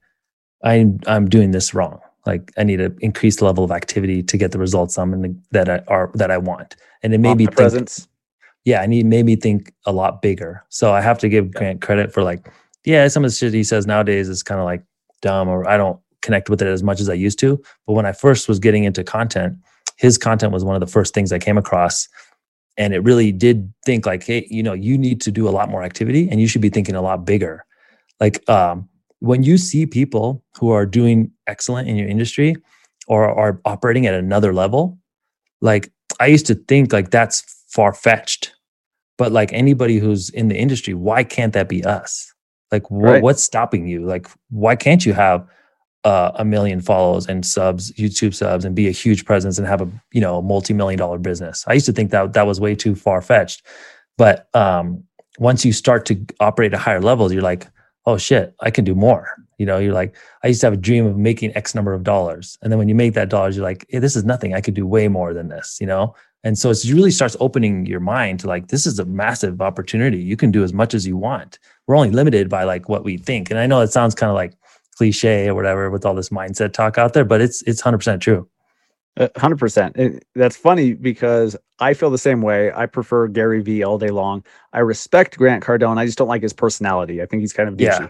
[0.62, 2.00] I'm I'm doing this wrong.
[2.26, 5.36] Like I need to increased level of activity to get the results I'm in the,
[5.52, 8.08] that I are that I want, and it made me think, Omnipresence.
[8.68, 10.62] Yeah, and he made me think a lot bigger.
[10.68, 12.52] So I have to give Grant credit for like,
[12.84, 14.82] yeah, some of the shit he says nowadays is kind of like
[15.22, 17.58] dumb or I don't connect with it as much as I used to.
[17.86, 19.56] But when I first was getting into content,
[19.96, 22.08] his content was one of the first things I came across.
[22.76, 25.70] And it really did think like, hey, you know, you need to do a lot
[25.70, 27.64] more activity and you should be thinking a lot bigger.
[28.20, 28.86] Like um,
[29.20, 32.54] when you see people who are doing excellent in your industry
[33.06, 34.98] or are operating at another level,
[35.62, 35.90] like
[36.20, 38.52] I used to think like that's far fetched.
[39.18, 42.32] But like anybody who's in the industry, why can't that be us?
[42.72, 43.22] Like, wh- Right.
[43.22, 44.06] what's stopping you?
[44.06, 45.46] Like, why can't you have
[46.04, 49.80] uh, a million follows and subs, YouTube subs, and be a huge presence and have
[49.82, 51.64] a you know multi-million dollar business?
[51.66, 53.62] I used to think that that was way too far fetched,
[54.16, 55.02] but um,
[55.38, 57.66] once you start to operate at higher levels, you're like,
[58.06, 59.28] oh shit, I can do more.
[59.58, 60.14] You know, you're like,
[60.44, 62.88] I used to have a dream of making X number of dollars, and then when
[62.88, 64.54] you make that dollars, you're like, hey, this is nothing.
[64.54, 65.78] I could do way more than this.
[65.80, 66.14] You know,
[66.48, 70.16] and so it really starts opening your mind to like, this is a massive opportunity.
[70.16, 71.58] You can do as much as you want.
[71.86, 73.50] We're only limited by like what we think.
[73.50, 74.54] And I know it sounds kind of like
[74.96, 78.22] cliche or whatever with all this mindset talk out there, but it's it's hundred percent
[78.22, 78.48] true.
[79.18, 79.94] Uh, Hundred percent.
[80.34, 82.72] That's funny because I feel the same way.
[82.72, 84.42] I prefer Gary Vee all day long.
[84.72, 85.98] I respect Grant Cardone.
[85.98, 87.20] I just don't like his personality.
[87.20, 88.00] I think he's kind of douchey.
[88.00, 88.08] Yeah.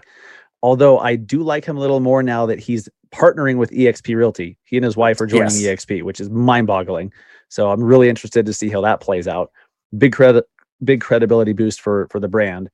[0.63, 4.59] Although I do like him a little more now that he's partnering with EXP Realty.
[4.65, 5.87] He and his wife are joining Yes.
[5.87, 7.13] EXP, which is mind-boggling.
[7.49, 9.51] So I'm really interested to see how that plays out.
[9.97, 10.45] Big credit,
[10.85, 12.71] big credibility boost for for the brand.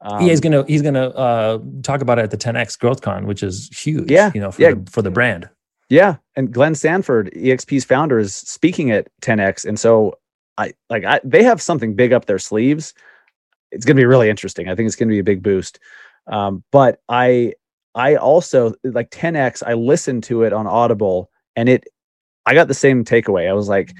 [0.00, 3.26] Um, yeah, he's gonna he's gonna uh, talk about it at the 10x Growth Con,
[3.26, 4.10] which is huge.
[4.10, 4.74] Yeah, you know, for yeah.
[4.74, 5.48] the, for the brand.
[5.88, 10.18] Yeah, and Glenn Sanford, EXP's founder, is speaking at 10x, and so
[10.56, 12.94] I like I, they have something big up their sleeves.
[13.70, 14.68] It's going to be really interesting.
[14.68, 15.80] I think it's going to be a big boost.
[16.26, 17.54] Um, but I
[17.94, 19.62] I also like 10x.
[19.66, 21.84] I listened to it on Audible, and it
[22.46, 23.48] I got the same takeaway.
[23.48, 23.94] I was like,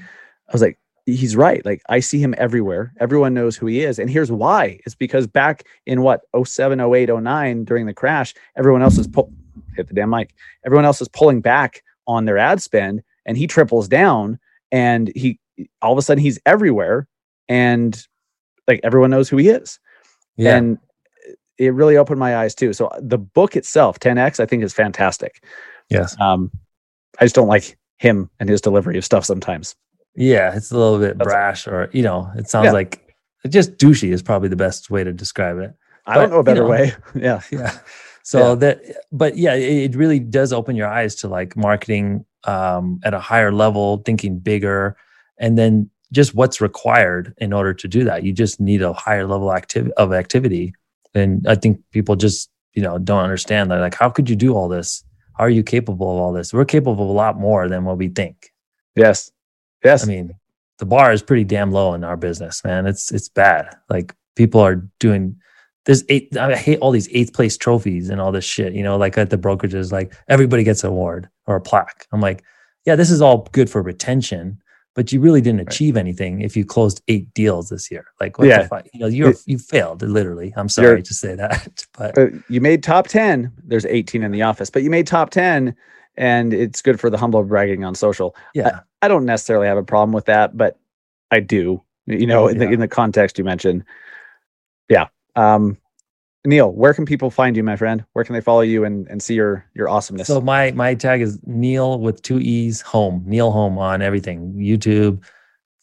[0.49, 1.65] I was like, he's right.
[1.65, 2.93] Like I see him everywhere.
[2.99, 4.79] Everyone knows who he is, and here's why.
[4.85, 9.31] It's because back in what 07, 08, 09 during the crash, everyone else is pull
[9.75, 10.33] hit the damn mic
[10.65, 14.39] everyone else is pulling back on their ad spend and he triples down
[14.71, 15.39] and he
[15.81, 17.07] all of a sudden he's everywhere
[17.47, 18.07] and
[18.67, 19.79] like everyone knows who he is
[20.37, 20.77] Yeah, and
[21.57, 25.43] it really opened my eyes too so the book itself 10x i think is fantastic
[25.89, 26.51] yes, um
[27.19, 29.75] i just don't like him and his delivery of stuff sometimes
[30.17, 30.55] yeah.
[30.55, 32.71] It's a little bit That's- brash, or you know, it sounds Yeah.
[32.71, 33.13] like
[33.49, 35.73] just douchey is probably the best way to describe it.
[36.07, 37.77] i don't know a you better know, way yeah yeah
[38.23, 38.55] so Yeah.
[38.55, 38.81] that
[39.11, 43.51] but yeah it, really does open your eyes to like marketing um at a higher
[43.51, 44.95] level thinking bigger
[45.37, 49.27] and then just what's required in order to do that you just need a higher
[49.27, 50.73] level activ- of activity
[51.13, 54.53] and i think people just you know don't understand that like how could you do
[54.55, 55.03] all this
[55.37, 58.07] are you capable of all this we're capable of a lot more than what we
[58.07, 58.51] think
[58.95, 59.31] yes
[59.83, 60.35] yes I mean,
[60.77, 62.85] the bar is pretty damn low in our business, man.
[62.85, 63.75] It's it's bad.
[63.89, 65.35] Like people are doing
[65.85, 68.97] there's eight I hate all these eighth place trophies and all this shit, you know,
[68.97, 72.07] like at the brokerages, like everybody gets an award or a plaque.
[72.11, 72.43] I'm like,
[72.85, 74.61] yeah, this is all good for retention,
[74.95, 78.05] but you really didn't achieve anything if you closed eight deals this year.
[78.19, 78.63] Like what Yeah.
[78.63, 78.87] the fuck?
[78.93, 80.53] You know, you're you failed literally.
[80.57, 81.85] I'm sorry to say that.
[81.97, 82.17] But
[82.49, 85.75] you made top 10 there's 18 in the office but you made top 10
[86.17, 88.79] and it's good for the humble bragging on social yeah.
[89.01, 90.79] I don't necessarily have a problem with that, but
[91.29, 91.83] I do.
[92.07, 93.83] You know, in, the, in the context you mentioned.
[94.89, 95.07] Yeah.
[95.35, 95.77] Um,
[96.45, 98.05] Neil, where can people find you, my friend?
[98.13, 100.27] Where can they follow you and, and see your your awesomeness?
[100.27, 103.23] So my my tag is Neil with two E's home.
[103.25, 104.53] Neil home on everything.
[104.53, 105.23] YouTube,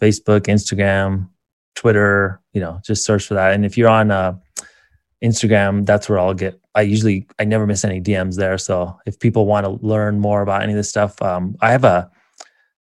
[0.01, 1.29] Facebook, Instagram,
[1.75, 3.53] Twitter, you know, just search for that.
[3.53, 4.39] And if you're on uh
[5.23, 8.59] Instagram, that's where I'll get I usually I never miss any DMs there.
[8.59, 11.85] So if people want to learn more about any of this stuff, um, I have
[11.85, 12.11] a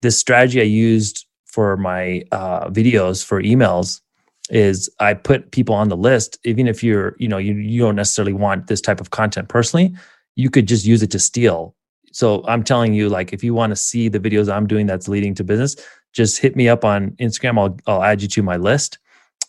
[0.01, 4.01] this strategy I used for my uh, videos for emails
[4.49, 7.95] is I put people on the list, even if you're, you know, you, you don't
[7.95, 9.93] necessarily want this type of content personally,
[10.35, 11.75] you could just use it to steal.
[12.11, 15.07] So I'm telling you, like, if you want to see the videos I'm doing that's
[15.07, 15.75] leading to business,
[16.13, 17.59] just hit me up on Instagram.
[17.59, 18.99] I'll I'll add you to my list.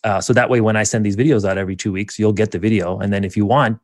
[0.02, 2.50] Uh, so that way, when I send these videos out every two weeks, you'll get
[2.50, 2.98] the video.
[2.98, 3.78] And then if you want,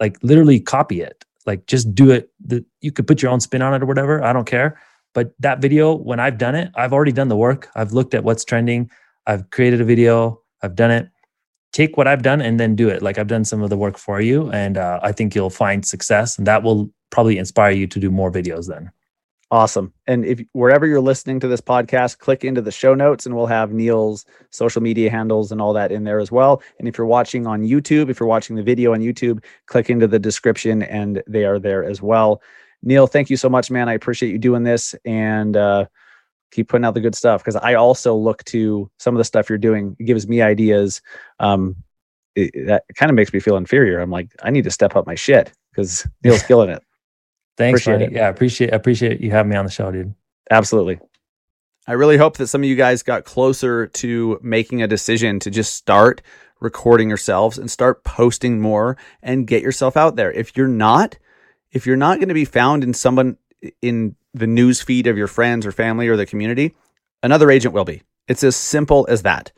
[0.00, 1.24] like literally copy it.
[1.46, 2.30] Like just do it.
[2.44, 4.22] The, you could put your own spin on it or whatever.
[4.22, 4.80] I don't care.
[5.14, 7.68] But that video, when I've done it, I've already done the work.
[7.74, 8.90] I've looked at what's trending.
[9.26, 10.41] I've created a video.
[10.62, 11.08] I've done it.
[11.72, 13.02] Take what I've done and then do it.
[13.02, 15.84] Like I've done some of the work for you, and uh, I think you'll find
[15.84, 18.68] success, and that will probably inspire you to do more videos.
[18.68, 18.90] Then.
[19.52, 19.92] Awesome.
[20.06, 23.44] And if wherever you're listening to this podcast, click into the show notes and we'll
[23.44, 26.62] have Neil's social media handles and all that in there as well.
[26.78, 30.06] And if you're watching on YouTube, if you're watching the video on YouTube, click into
[30.06, 32.40] the description and they are there as well.
[32.82, 33.90] Neil, thank you so much, man.
[33.90, 35.84] I appreciate you doing this and uh,
[36.52, 39.48] keep putting out the good stuff because I also look to some of the stuff
[39.48, 39.96] you're doing.
[39.98, 41.02] It gives me ideas.
[41.40, 41.76] Um,
[42.36, 43.98] it, that kind of makes me feel inferior.
[43.98, 46.82] I'm like, I need to step up my shit because Neil's killing it.
[47.56, 48.16] Thanks, appreciate buddy.
[48.16, 50.14] Yeah, appreciate appreciate you having me on the show, dude.
[50.50, 51.00] Absolutely.
[51.86, 55.50] I really hope that some of you guys got closer to making a decision to
[55.50, 56.22] just start
[56.60, 60.30] recording yourselves and start posting more and get yourself out there.
[60.30, 61.18] If you're not,
[61.72, 63.36] if you're not going to be found in someone
[63.80, 66.74] in the news feed of your friends or family or the community,
[67.22, 68.02] another agent will be.
[68.28, 69.52] It's as simple as that.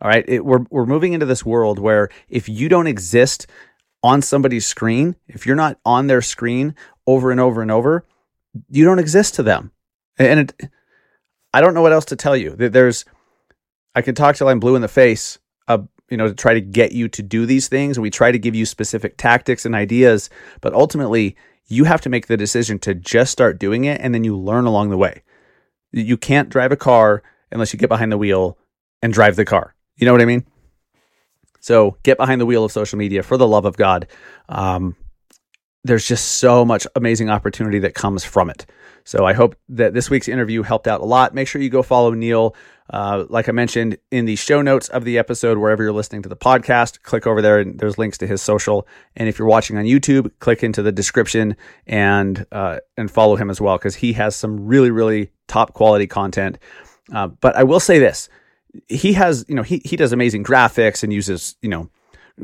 [0.00, 0.24] All right.
[0.28, 3.46] It, we're, we're moving into this world where if you don't exist
[4.02, 6.74] on somebody's screen, if you're not on their screen
[7.06, 8.04] over and over and over,
[8.68, 9.70] you don't exist to them.
[10.18, 10.70] And it,
[11.54, 12.50] I don't know what else to tell you.
[12.56, 13.04] There's,
[13.94, 15.78] I can talk till I'm blue in the face, uh,
[16.10, 17.98] you know, to try to get you to do these things.
[17.98, 21.36] We try to give you specific tactics and ideas, but ultimately,
[21.72, 24.66] you have to make the decision to just start doing it, and then you learn
[24.66, 25.22] along the way.
[25.90, 28.58] You can't drive a car unless you get behind the wheel
[29.02, 29.74] and drive the car.
[29.96, 30.44] You know what I mean?
[31.60, 34.06] So get behind the wheel of social media for the love of God.
[34.48, 34.96] Um,
[35.84, 38.66] there's just so much amazing opportunity that comes from it.
[39.04, 41.34] So I hope that this week's interview helped out a lot.
[41.34, 42.54] Make sure you go follow Neil.
[42.92, 46.28] Uh, like I mentioned in the show notes of the episode, wherever you're listening to
[46.28, 48.86] the podcast, click over there and there's links to his social.
[49.16, 53.48] And if you're watching on YouTube, click into the description and uh, and follow him
[53.48, 56.58] as well because he has some really really top quality content.
[57.12, 58.28] Uh, but I will say this:
[58.88, 61.88] he has you know he he does amazing graphics and uses you know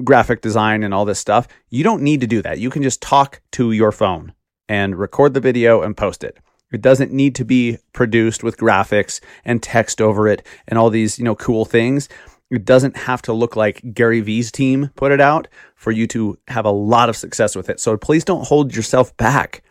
[0.03, 1.46] graphic design and all this stuff.
[1.68, 2.59] You don't need to do that.
[2.59, 4.32] You can just talk to your phone
[4.68, 6.38] and record the video and post it.
[6.73, 11.19] It doesn't need to be produced with graphics and text over it and all these,
[11.19, 12.09] you know, cool things.
[12.51, 16.39] It doesn't have to look like Gary Vee's team put it out for you to
[16.49, 17.81] have a lot of success with it.
[17.81, 19.62] So please don't hold yourself back.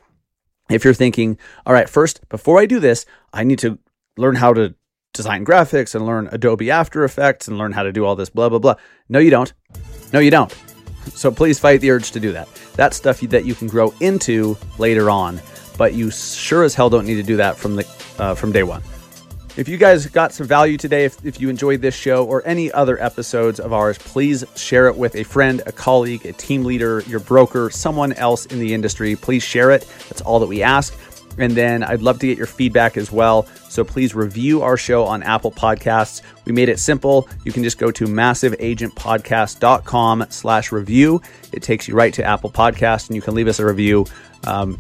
[0.69, 3.79] If you're thinking, all right, first, before I do this, I need to
[4.17, 4.75] learn how to
[5.13, 8.49] design graphics and learn Adobe After Effects and learn how to do all this, blah,
[8.49, 8.75] blah, blah.
[9.09, 9.53] No, you don't.
[10.13, 10.53] No, you don't.
[11.13, 12.49] So please fight the urge to do that.
[12.75, 15.41] That's stuff that you can grow into later on,
[15.77, 17.87] but you sure as hell don't need to do that from the
[18.19, 18.81] uh, from day one.
[19.57, 22.71] If you guys got some value today, if, if you enjoyed this show or any
[22.73, 27.01] other episodes of ours, please share it with a friend, a colleague, a team leader,
[27.07, 29.15] your broker, someone else in the industry.
[29.15, 29.91] Please share it.
[30.09, 30.95] That's all that we ask.
[31.39, 33.47] And then I'd love to get your feedback as well.
[33.67, 36.21] So please review our show on Apple Podcasts.
[36.45, 37.27] We made it simple.
[37.43, 41.19] You can just go to massiveagentpodcast.com slash review.
[41.51, 44.05] It takes you right to Apple Podcasts and you can leave us a review.
[44.45, 44.77] Um,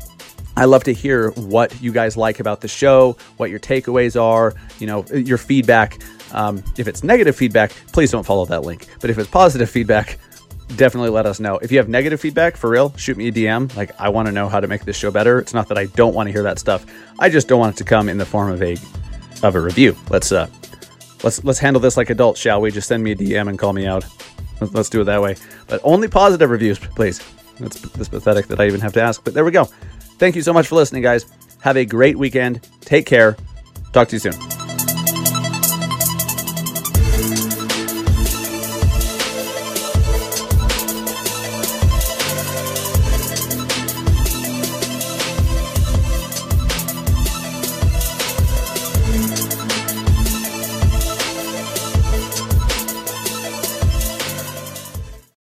[0.57, 4.55] I love to hear what you guys like about the show, what your takeaways are,
[4.79, 6.01] you know, your feedback.
[6.31, 8.87] Um, if it's negative feedback, please don't follow that link.
[8.99, 10.17] But if it's positive feedback,
[10.75, 11.59] definitely let us know.
[11.59, 13.73] If you have negative feedback, for real, shoot me a DM.
[13.75, 15.37] Like, I want to know how to make this show better.
[15.37, 16.87] It's not that I don't want to hear that stuff.
[17.19, 18.77] I just don't want it to come in the form of a
[19.43, 19.95] of a review.
[20.09, 20.47] Let's uh
[21.23, 22.71] let's let's handle this like adults, shall we?
[22.71, 24.05] Just send me a DM and call me out.
[24.59, 25.35] Let's do it that way.
[25.67, 27.21] But only positive reviews, please.
[27.59, 29.23] That's, that's pathetic that I even have to ask.
[29.23, 29.69] But there we go.
[30.17, 31.25] Thank you so much for listening, guys.
[31.61, 32.67] Have a great weekend.
[32.81, 33.37] Take care.
[33.93, 34.56] Talk to you soon.